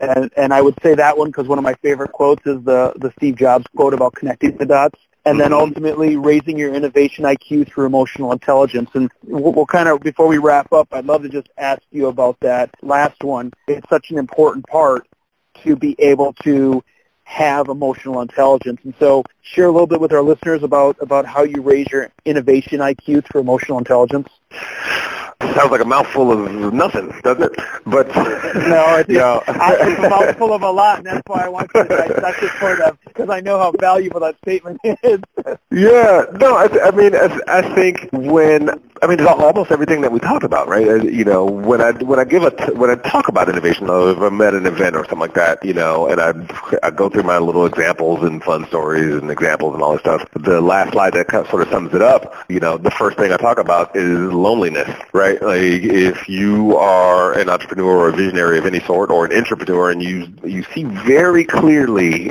And, 0.01 0.33
and 0.37 0.53
I 0.53 0.61
would 0.61 0.75
say 0.83 0.97
that 0.97 1.17
one 1.17 1.29
because 1.29 1.47
one 1.47 1.59
of 1.59 1.65
my 1.65 1.75
favorite 1.75 2.11
quotes 2.11 2.45
is 2.45 2.65
the, 2.65 2.93
the 2.97 3.13
Steve 3.19 3.37
Jobs 3.37 3.67
quote 3.77 3.95
about 3.95 4.15
connecting 4.15 4.57
the 4.57 4.67
dots. 4.67 4.99
And 5.27 5.39
then 5.39 5.51
mm-hmm. 5.51 5.61
ultimately 5.61 6.17
raising 6.17 6.59
your 6.59 6.75
innovation 6.75 7.25
IQ 7.25 7.69
through 7.69 7.85
emotional 7.85 8.33
intelligence. 8.33 8.91
And 8.95 9.11
we'll, 9.23 9.53
we'll 9.53 9.67
kind 9.67 9.89
of, 9.89 10.01
before 10.01 10.27
we 10.27 10.39
wrap 10.39 10.73
up, 10.73 10.89
I'd 10.93 11.05
love 11.05 11.23
to 11.23 11.29
just 11.29 11.51
ask 11.59 11.83
you 11.91 12.07
about 12.07 12.41
that 12.41 12.71
last 12.83 13.23
one. 13.23 13.53
It's 13.69 13.89
such 13.91 14.11
an 14.11 14.19
important 14.19 14.67
part 14.67 15.07
to 15.63 15.77
be 15.77 15.95
able 15.99 16.33
to 16.43 16.83
have 17.31 17.69
emotional 17.69 18.21
intelligence. 18.21 18.81
And 18.83 18.93
so 18.99 19.23
share 19.43 19.67
a 19.67 19.71
little 19.71 19.87
bit 19.87 20.01
with 20.01 20.13
our 20.13 20.21
listeners 20.21 20.65
about, 20.65 20.97
about 21.01 21.27
how 21.27 21.45
you 21.45 21.63
raise 21.63 21.87
your 21.93 22.11
innovation 22.25 22.81
IQ 22.81 23.25
through 23.25 23.43
emotional 23.43 23.79
intelligence. 23.79 24.29
Sounds 25.41 25.71
like 25.71 25.81
a 25.81 25.87
mouthful 25.87 26.31
of 26.33 26.73
nothing, 26.73 27.09
doesn't 27.23 27.43
it? 27.43 27.53
But 27.87 28.09
no, 28.15 28.97
it's, 28.99 29.09
no. 29.09 29.43
it's 29.47 29.99
a 29.99 30.09
mouthful 30.09 30.53
of 30.53 30.63
a 30.63 30.71
lot, 30.71 30.99
and 30.99 31.07
that's 31.07 31.23
why 31.27 31.45
I 31.45 31.49
want 31.49 31.71
to 31.75 31.85
dissect 31.85 32.43
it 32.43 32.51
for 32.51 32.77
them 32.77 32.99
because 33.07 33.31
I 33.31 33.41
know 33.41 33.59
how 33.59 33.73
valuable 33.73 34.21
that 34.21 34.37
statement 34.43 34.81
is. 34.85 35.21
yeah, 35.71 36.27
no, 36.39 36.57
I, 36.57 36.69
I 36.89 36.91
mean, 36.91 37.15
I, 37.15 37.41
I 37.49 37.75
think 37.75 38.09
when 38.13 38.71
I 39.03 39.07
mean, 39.07 39.19
it's 39.19 39.29
almost 39.29 39.71
everything 39.71 40.03
that 40.03 40.13
we 40.13 40.19
talked 40.19 40.45
about, 40.45 40.69
right? 40.69 40.87
Uh, 40.87 40.97
you 40.97 41.25
know, 41.25 41.47
when 41.47 41.81
I 41.81 41.93
when 41.93 42.19
I 42.19 42.25
give 42.25 42.43
a 42.43 42.51
t- 42.51 42.73
when 42.75 42.91
I 42.91 42.97
talk 42.97 43.29
about 43.29 43.49
innovation, 43.49 43.87
though, 43.87 44.11
if 44.11 44.19
I'm 44.19 44.41
at 44.43 44.55
an 44.55 44.67
event 44.67 44.95
or 44.95 45.05
something 45.05 45.21
like 45.21 45.35
that, 45.35 45.65
you 45.65 45.73
know, 45.73 46.07
and 46.07 46.21
I 46.21 46.35
I 46.83 46.91
go 46.91 47.09
through 47.09 47.23
my 47.23 47.39
little 47.39 47.65
examples 47.65 48.23
and 48.23 48.43
fun 48.43 48.67
stories 48.67 49.15
and 49.15 49.31
examples 49.31 49.73
and 49.73 49.83
all 49.83 49.93
this 49.93 50.03
stuff. 50.03 50.29
The 50.35 50.61
last 50.61 50.93
slide 50.93 51.15
that 51.15 51.29
kind 51.29 51.45
of 51.45 51.51
sort 51.51 51.63
of 51.63 51.71
sums 51.71 51.95
it 51.95 52.03
up, 52.03 52.35
you 52.51 52.61
know, 52.61 52.77
the 52.77 52.91
first 52.91 53.17
thing 53.17 53.33
I 53.33 53.39
talk 53.39 53.59
about 53.59 53.97
is 53.97 54.19
loneliness, 54.19 54.91
right? 55.15 55.30
Like 55.35 55.83
if 55.83 56.29
you 56.29 56.77
are 56.77 57.39
an 57.39 57.49
entrepreneur 57.49 57.97
or 57.97 58.09
a 58.09 58.13
visionary 58.13 58.59
of 58.59 58.67
any 58.67 58.81
sort, 58.81 59.11
or 59.11 59.25
an 59.25 59.33
entrepreneur, 59.33 59.91
and 59.91 60.03
you 60.03 60.33
you 60.45 60.65
see 60.75 60.85
very 60.85 61.45
clearly 61.45 62.31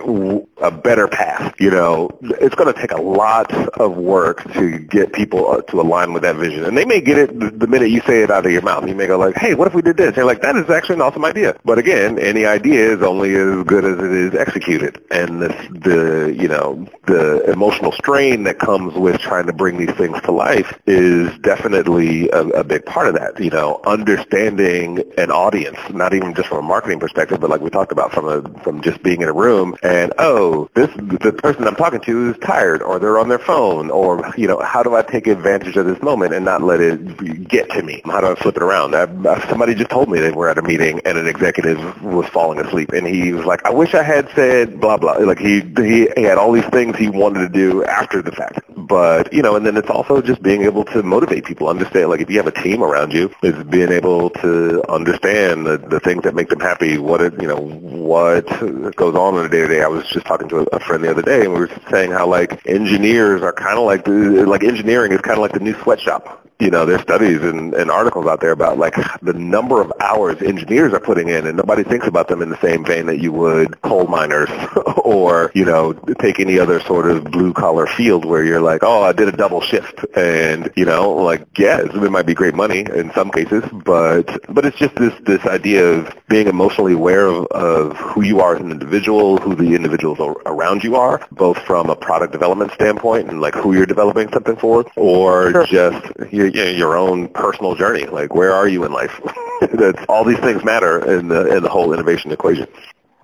a 0.57 0.71
better 0.71 1.07
path, 1.07 1.53
you 1.59 1.71
know, 1.71 2.09
it's 2.21 2.55
going 2.55 2.73
to 2.73 2.79
take 2.79 2.91
a 2.91 3.01
lot 3.01 3.51
of 3.79 3.97
work 3.97 4.43
to 4.53 4.77
get 4.79 5.13
people 5.13 5.49
uh, 5.51 5.62
to 5.63 5.79
align 5.79 6.13
with 6.13 6.23
that 6.23 6.35
vision 6.35 6.65
and 6.65 6.77
they 6.77 6.85
may 6.85 7.01
get 7.01 7.17
it 7.17 7.39
the, 7.39 7.49
the 7.49 7.67
minute 7.67 7.89
you 7.89 8.01
say 8.01 8.23
it 8.23 8.31
out 8.31 8.45
of 8.45 8.51
your 8.51 8.62
mouth. 8.62 8.88
You 8.88 8.95
may 8.95 9.07
go 9.07 9.17
like, 9.17 9.35
hey, 9.35 9.55
what 9.55 9.67
if 9.67 9.73
we 9.73 9.81
did 9.81 9.97
this? 9.97 10.09
And 10.09 10.17
you're 10.17 10.25
like, 10.25 10.41
that 10.41 10.55
is 10.55 10.69
actually 10.69 10.95
an 10.95 11.01
awesome 11.01 11.25
idea. 11.25 11.55
But 11.65 11.77
again, 11.77 12.19
any 12.19 12.45
idea 12.45 12.93
is 12.93 13.01
only 13.01 13.35
as 13.35 13.63
good 13.65 13.85
as 13.85 13.97
it 13.97 14.12
is 14.12 14.35
executed. 14.35 15.03
And 15.12 15.41
this, 15.41 15.67
the, 15.71 16.35
you 16.38 16.47
know, 16.47 16.88
the 17.05 17.49
emotional 17.49 17.91
strain 17.91 18.43
that 18.43 18.59
comes 18.59 18.93
with 18.93 19.19
trying 19.19 19.47
to 19.47 19.53
bring 19.53 19.77
these 19.77 19.95
things 19.95 20.21
to 20.21 20.31
life 20.31 20.79
is 20.85 21.38
definitely 21.39 22.29
a, 22.29 22.41
a 22.49 22.63
big 22.63 22.85
part 22.89 23.08
of 23.08 23.13
that. 23.15 23.39
You 23.39 23.52
know, 23.52 23.80
understanding 23.86 25.04
an 25.17 25.32
audience, 25.32 25.78
not 25.91 26.13
even 26.13 26.34
just 26.34 26.49
from 26.49 26.60
a 26.60 26.67
marketing 26.67 26.99
perspective, 26.99 27.39
but 27.39 27.49
like 27.49 27.62
we 27.62 27.69
talked 27.69 27.91
about 27.91 28.12
from 28.12 28.28
a, 28.28 28.41
from 28.63 28.82
just 28.82 29.02
being 29.04 29.21
in 29.21 29.30
a 29.30 29.34
room 29.34 29.75
and, 29.84 30.13
oh, 30.17 30.69
this 30.75 30.89
the 30.95 31.32
person 31.32 31.67
I'm 31.67 31.75
talking 31.75 32.02
to 32.02 32.32
is 32.32 32.38
tired, 32.39 32.82
or 32.82 32.99
they're 32.99 33.19
on 33.19 33.30
their 33.30 33.39
phone, 33.39 33.89
or 33.89 34.32
you 34.38 34.47
know, 34.47 34.60
how 34.60 34.84
do 34.84 34.95
I 34.95 35.02
take 35.02 35.28
advantage 35.28 35.75
of 35.78 35.86
this 35.86 36.02
moment 36.02 36.34
and 36.34 36.45
not 36.45 36.62
let 36.62 36.82
it 36.82 37.47
get 37.47 37.69
to 37.71 37.84
me? 37.84 38.02
How 38.06 38.21
do 38.21 38.28
I 38.28 38.36
flip 38.36 38.58
it 38.58 38.63
around? 38.63 38.95
I, 38.95 39.06
somebody 39.49 39.75
just 39.75 39.89
told 39.89 40.10
me 40.10 40.19
they 40.19 40.32
were 40.32 40.49
at 40.49 40.58
a 40.58 40.62
meeting 40.62 41.02
and 41.06 41.17
an 41.17 41.28
executive 41.28 41.80
was 42.04 42.28
falling 42.28 42.60
asleep, 42.60 42.91
and 42.91 43.08
he 43.08 43.34
was 43.34 43.45
like, 43.45 43.65
I 43.65 43.71
wish 43.71 43.93
I 43.93 44.04
had 44.04 44.30
said 44.36 44.80
blah 44.80 44.97
blah. 44.97 45.13
Like 45.13 45.39
he 45.39 45.62
he, 45.78 46.10
he 46.15 46.23
had 46.23 46.38
all 46.38 46.52
these 46.52 46.65
things 46.65 46.97
he 46.97 47.10
wanted 47.10 47.39
to 47.39 47.49
do 47.49 47.84
after 47.86 48.21
the 48.21 48.32
fact, 48.32 48.60
but 48.75 49.32
you 49.34 49.41
know, 49.41 49.56
and 49.56 49.65
then 49.65 49.78
it's 49.78 49.89
also 49.89 50.21
just 50.21 50.41
being 50.41 50.63
able 50.63 50.86
to 50.86 51.04
motivate 51.04 51.45
people, 51.45 51.67
understand. 51.67 52.10
Like 52.10 52.21
if 52.21 52.30
you 52.30 52.38
have 52.38 52.47
a 52.47 52.63
team 52.63 52.79
around 52.84 53.13
you, 53.13 53.34
is 53.44 53.63
being 53.65 53.92
able 53.92 54.30
to 54.30 54.84
understand 54.89 55.65
the, 55.65 55.78
the 55.78 56.00
things 56.00 56.24
that 56.24 56.36
make 56.36 56.50
them 56.50 56.60
happy. 56.60 56.98
What 56.98 57.22
it, 57.22 57.42
you 57.42 57.48
know, 57.48 57.60
what 57.60 58.48
goes 58.96 59.15
on 59.15 59.38
in 59.38 59.46
a 59.46 59.50
day 59.50 59.62
to 59.62 59.68
day. 59.68 59.84
I 59.84 59.88
was 59.88 60.06
just 60.08 60.26
talking 60.26 60.50
to 60.50 60.68
a 60.74 60.80
friend 60.80 61.04
the 61.04 61.12
other 61.12 61.22
day, 61.22 61.46
and 61.46 61.54
we 61.54 61.60
were 61.60 61.72
saying 61.89 62.12
how 62.12 62.28
like 62.28 62.65
engineers 62.68 63.42
are 63.42 63.54
kind 63.54 63.78
of 63.78 63.86
like 63.86 64.06
the, 64.06 64.46
like 64.46 64.63
engineering 64.63 65.12
is 65.12 65.22
kind 65.22 65.38
of 65.38 65.42
like 65.42 65.54
the 65.54 65.60
new 65.60 65.74
sweatshop 65.82 66.48
you 66.60 66.69
know, 66.69 66.86
there's 66.86 67.02
studies 67.02 67.41
and, 67.41 67.74
and 67.74 67.89
articles 67.89 68.26
out 68.26 68.41
there 68.41 68.52
about 68.52 68.78
like 68.78 68.95
the 69.22 69.34
number 69.34 69.82
of 69.82 69.93
hours 70.02 70.41
engineers 70.41 70.93
are 70.93 71.00
putting 71.00 71.30
in 71.30 71.48
and 71.48 71.56
nobody 71.56 71.84
thinks 71.84 72.06
about 72.06 72.28
them 72.28 72.41
in 72.41 72.50
the 72.50 72.60
same 72.60 72.84
vein 72.84 73.06
that 73.06 73.19
you 73.22 73.32
would 73.32 73.80
coal 73.82 74.08
miners 74.08 74.50
or, 74.98 75.52
you 75.56 75.63
know, 75.63 75.93
take 76.19 76.39
any 76.39 76.60
other 76.60 76.82
sort 76.82 77.10
of 77.10 77.24
blue 77.26 77.54
collar 77.54 77.88
field 77.88 78.26
where 78.26 78.43
you're 78.43 78.62
like, 78.62 78.84
oh, 78.84 79.04
I 79.04 79.13
did 79.13 79.30
a 79.30 79.32
double 79.32 79.62
shift 79.62 80.06
and, 80.17 80.69
you 80.76 80.84
know, 80.84 81.12
like, 81.12 81.48
yeah, 81.58 81.80
it 81.80 82.12
might 82.12 82.26
be 82.26 82.34
great 82.34 82.56
money 82.56 82.80
in 82.80 83.12
some 83.13 83.32
cases, 83.32 83.63
but, 83.72 84.54
but 84.54 84.65
it's 84.65 84.78
just 84.78 84.95
this, 84.95 85.13
this 85.22 85.45
idea 85.45 85.88
of 85.88 86.13
being 86.28 86.48
emotionally 86.48 86.93
aware 86.93 87.28
of, 87.28 87.45
of 87.48 87.95
who 87.95 88.22
you 88.22 88.41
are 88.41 88.56
as 88.56 88.62
an 88.62 88.72
individual, 88.72 89.38
who 89.38 89.56
the 89.56 89.76
individuals 89.76 90.19
around 90.45 90.84
you 90.84 90.98
are, 90.98 91.26
both 91.32 91.58
from 91.60 91.89
a 91.89 91.95
product 91.95 92.34
development 92.34 92.74
standpoint 92.74 93.30
and 93.30 93.39
like 93.39 93.54
who 93.54 93.74
you're 93.74 93.86
developing 93.86 94.30
something 94.34 94.58
for, 94.58 94.86
or 94.98 95.52
sure. 95.52 95.65
just 95.65 96.06
you 96.34 96.48
you 96.48 96.48
know, 96.48 96.48
your 96.55 96.97
own 96.97 97.27
personal 97.29 97.75
journey. 97.75 98.05
Like, 98.05 98.33
where 98.33 98.53
are 98.53 98.67
you 98.67 98.83
in 98.85 98.91
life? 98.91 99.19
That's 99.73 100.03
all 100.09 100.23
these 100.23 100.39
things 100.39 100.63
matter 100.63 100.99
in 101.17 101.27
the 101.27 101.55
in 101.55 101.63
the 101.63 101.69
whole 101.69 101.93
innovation 101.93 102.31
equation. 102.31 102.67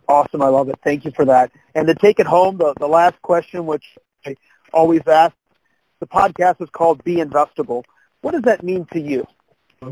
Awesome, 0.08 0.42
I 0.42 0.48
love 0.48 0.70
it. 0.70 0.80
Thank 0.84 1.06
you 1.06 1.12
for 1.12 1.26
that. 1.26 1.52
And 1.74 1.88
to 1.88 1.96
take 1.96 2.20
it 2.20 2.28
home, 2.28 2.58
the 2.58 2.74
the 2.80 2.88
last 2.88 3.22
question, 3.22 3.66
which 3.66 3.98
I 4.26 4.36
always 4.74 5.02
ask, 5.08 5.36
the 6.00 6.08
podcast 6.08 6.62
is 6.62 6.70
called 6.70 7.04
Be 7.04 7.18
Investable. 7.18 7.84
What 8.22 8.32
does 8.32 8.44
that 8.44 8.64
mean 8.64 8.86
to 8.94 9.00
you? 9.00 9.26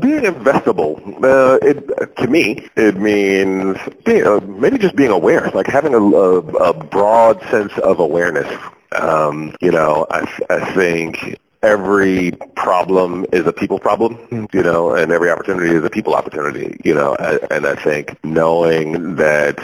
Being 0.00 0.22
investable, 0.22 0.98
uh, 1.22 1.58
it, 1.62 2.16
to 2.16 2.26
me, 2.26 2.68
it 2.76 2.96
means 2.96 3.78
being, 4.04 4.26
uh, 4.26 4.40
maybe 4.40 4.78
just 4.78 4.96
being 4.96 5.10
aware, 5.10 5.50
like 5.54 5.66
having 5.66 5.94
a, 5.94 5.98
a, 5.98 6.38
a 6.38 6.72
broad 6.72 7.40
sense 7.50 7.72
of 7.78 8.00
awareness. 8.00 8.50
Um, 8.92 9.54
you 9.60 9.70
know, 9.70 10.06
I, 10.10 10.20
I 10.50 10.72
think 10.74 11.38
every 11.64 12.32
problem 12.56 13.24
is 13.32 13.46
a 13.46 13.52
people 13.52 13.78
problem, 13.78 14.48
you 14.52 14.62
know, 14.62 14.94
and 14.94 15.10
every 15.10 15.30
opportunity 15.30 15.74
is 15.74 15.82
a 15.82 15.90
people 15.90 16.14
opportunity, 16.14 16.78
you 16.84 16.94
know, 16.94 17.14
and 17.50 17.66
I 17.66 17.74
think 17.74 18.22
knowing 18.22 19.16
that 19.16 19.58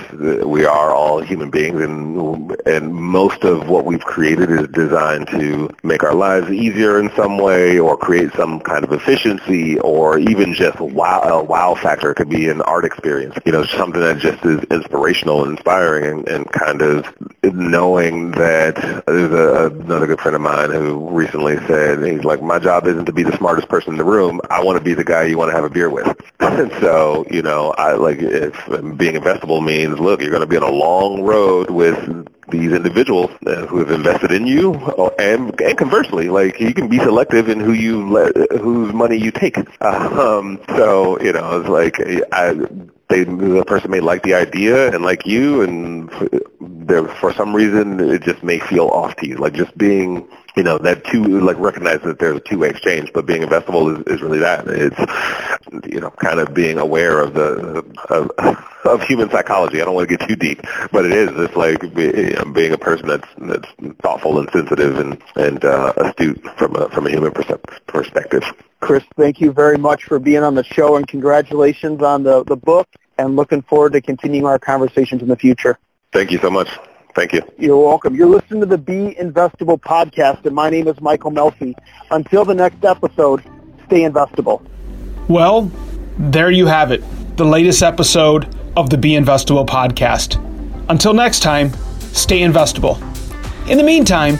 we 0.47 0.65
are 0.65 0.93
all 0.93 1.21
human 1.21 1.51
beings 1.51 1.81
and 1.81 2.57
and 2.67 2.95
most 2.95 3.45
of 3.45 3.69
what 3.69 3.85
we've 3.85 4.05
created 4.05 4.51
is 4.51 4.67
designed 4.69 5.29
to 5.29 5.69
make 5.83 6.03
our 6.03 6.15
lives 6.15 6.51
easier 6.51 6.99
in 6.99 7.11
some 7.15 7.39
way 7.39 7.79
or 7.79 7.97
create 7.97 8.33
some 8.35 8.61
kind 8.61 8.85
of 8.85 8.93
efficiency 8.93 9.79
or 9.81 10.19
even 10.19 10.55
just 10.55 10.81
wow 10.81 11.21
a 11.21 11.43
wow 11.43 11.75
factor 11.75 12.11
it 12.11 12.15
could 12.17 12.29
be 12.29 12.49
an 12.49 12.63
art 12.63 12.85
experience, 12.85 13.37
you 13.45 13.53
know, 13.53 13.65
something 13.65 14.01
that 14.01 14.19
just 14.19 14.45
is 14.45 14.63
inspirational 14.71 15.43
and 15.45 15.53
inspiring 15.53 16.05
and, 16.05 16.29
and 16.29 16.53
kind 16.53 16.83
of 16.83 17.07
knowing 17.43 18.31
that 18.33 18.75
there's 19.07 19.33
a, 19.33 19.67
another 19.67 20.07
good 20.07 20.21
friend 20.21 20.37
of 20.37 20.41
mine 20.43 20.71
who 20.71 21.09
recently 21.11 21.57
said 21.67 21.89
and 21.98 22.07
he's 22.07 22.24
like, 22.24 22.42
my 22.42 22.59
job 22.59 22.87
isn't 22.87 23.07
to 23.07 23.12
be 23.12 23.22
the 23.22 23.37
smartest 23.37 23.68
person 23.68 23.92
in 23.92 23.98
the 23.98 24.05
room. 24.05 24.40
I 24.50 24.62
want 24.62 24.79
to 24.79 24.85
be 24.85 24.94
the 24.94 25.05
guy 25.05 25.24
you 25.24 25.38
want 25.38 25.50
to 25.50 25.55
have 25.55 25.64
a 25.64 25.70
beer 25.70 25.90
with. 25.90 26.07
and 26.40 26.70
so, 26.81 27.26
you 27.31 27.42
know, 27.42 27.72
I 27.72 27.94
like 27.94 28.18
if 28.20 28.55
being 28.96 29.14
investable 29.14 29.64
means, 29.64 29.98
look, 29.98 30.20
you're 30.20 30.31
going 30.31 30.42
to 30.42 30.46
be 30.46 30.57
on 30.57 30.62
a 30.62 30.70
long 30.70 31.22
road 31.22 31.70
with 31.70 32.26
these 32.50 32.72
individuals 32.72 33.31
uh, 33.46 33.66
who 33.66 33.79
have 33.79 33.90
invested 33.90 34.33
in 34.33 34.46
you, 34.46 34.74
uh, 34.74 35.11
and 35.18 35.59
and 35.61 35.79
conversely, 35.79 36.29
like 36.29 36.59
you 36.61 36.74
can 36.74 36.88
be 36.88 36.98
selective 36.98 37.48
in 37.48 37.61
who 37.61 37.72
you 37.72 38.09
let, 38.11 38.35
whose 38.61 38.92
money 38.92 39.16
you 39.16 39.31
take. 39.31 39.57
Um, 39.83 40.61
so 40.70 41.20
you 41.20 41.33
know, 41.33 41.61
it's 41.61 41.68
like 41.68 42.00
I, 42.33 42.55
they 43.09 43.24
the 43.24 43.64
person 43.66 43.90
may 43.90 44.00
like 44.00 44.22
the 44.22 44.35
idea 44.35 44.92
and 44.92 45.05
like 45.05 45.26
you, 45.26 45.62
and 45.62 46.11
there 46.61 47.07
for 47.07 47.33
some 47.35 47.55
reason 47.55 48.00
it 48.00 48.22
just 48.22 48.42
may 48.42 48.59
feel 48.59 48.88
off 48.88 49.16
to 49.16 49.26
you. 49.26 49.37
Like 49.37 49.55
just 49.55 49.76
being 49.76 50.29
you 50.57 50.63
know 50.63 50.79
that 50.79 51.05
two 51.05 51.41
like 51.41 51.59
recognize 51.59 52.01
that 52.03 52.19
there's 52.19 52.37
a 52.37 52.41
two 52.41 52.59
way 52.59 52.71
exchange 52.71 53.13
but 53.13 53.27
being 53.27 53.43
investable 53.43 53.99
is, 53.99 54.15
is 54.15 54.23
really 54.23 54.39
that. 54.39 54.67
It's 54.67 55.87
you 55.93 56.01
know 56.01 56.11
kind 56.11 56.41
of 56.41 56.55
being 56.55 56.79
aware 56.79 57.21
of 57.21 57.35
the 57.35 57.85
of, 58.09 58.31
of 58.85 59.03
human 59.03 59.31
psychology. 59.31 59.81
I 59.81 59.85
don't 59.85 59.95
want 59.95 60.09
to 60.09 60.17
get 60.17 60.29
too 60.29 60.37
deep 60.37 60.61
but 60.93 61.05
it 61.05 61.13
is. 61.13 61.31
It's 61.35 61.57
like 61.57 61.83
you 61.83 62.33
know, 62.33 62.45
being 62.53 62.73
a 62.73 62.79
person 62.79 63.09
that's 63.09 63.29
that's 63.39 63.69
thoughtful 64.03 64.39
and 64.39 64.51
sensitive 64.51 64.99
and 64.99 65.23
and 65.37 65.65
uh, 65.65 65.93
astute 65.97 66.43
from 66.57 66.77
a 66.77 66.89
from 66.91 67.07
a 67.07 67.11
human 67.11 67.33
perspective. 67.33 68.43
Chris 68.81 69.05
thank 69.17 69.41
you 69.41 69.53
very 69.53 69.77
much 69.77 70.05
for 70.05 70.19
being 70.19 70.43
on 70.43 70.55
the 70.55 70.65
show 70.65 70.97
and 70.97 71.07
congratulations 71.07 72.03
on 72.03 72.23
the 72.23 72.45
the 72.45 72.57
book 72.57 72.89
and 73.19 73.37
looking 73.37 73.63
forward 73.63 73.93
to 73.93 74.01
continuing 74.01 74.47
our 74.47 74.59
conversations 74.59 75.23
in 75.23 75.29
the 75.29 75.37
future. 75.37 75.79
Thank 76.13 76.33
you 76.33 76.39
so 76.39 76.51
much 76.51 76.69
Thank 77.14 77.33
you. 77.33 77.42
You're 77.59 77.83
welcome. 77.83 78.14
You're 78.14 78.29
listening 78.29 78.61
to 78.61 78.66
the 78.66 78.77
Be 78.79 79.16
Investable 79.20 79.81
podcast, 79.81 80.46
and 80.46 80.55
my 80.55 80.70
name 80.70 80.87
is 80.88 80.99
Michael 81.01 81.31
Melfi. 81.31 81.75
Until 82.11 82.44
the 82.44 82.55
next 82.55 82.85
episode, 82.85 83.42
stay 83.87 84.03
investable. 84.03 84.62
Well, 85.29 85.70
there 86.18 86.51
you 86.51 86.66
have 86.66 86.90
it, 86.92 87.03
the 87.37 87.44
latest 87.44 87.83
episode 87.83 88.55
of 88.77 88.90
the 88.90 88.99
Be 88.99 89.12
Investable 89.12 89.66
podcast. 89.66 90.38
Until 90.88 91.14
next 91.14 91.40
time, 91.40 91.73
stay 91.99 92.40
investable. 92.40 93.01
In 93.68 93.79
the 93.79 93.85
meantime, 93.85 94.38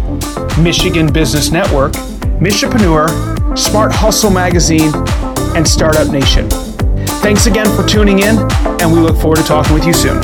Michigan 0.59 1.11
Business 1.11 1.51
Network, 1.51 1.93
Michipreneur, 2.39 3.57
Smart 3.57 3.91
Hustle 3.91 4.29
Magazine, 4.29 4.91
and 5.55 5.67
Startup 5.67 6.07
Nation. 6.07 6.49
Thanks 7.21 7.47
again 7.47 7.67
for 7.75 7.87
tuning 7.87 8.19
in, 8.19 8.37
and 8.81 8.91
we 8.91 8.99
look 8.99 9.17
forward 9.17 9.37
to 9.37 9.43
talking 9.43 9.73
with 9.73 9.85
you 9.85 9.93
soon. 9.93 10.21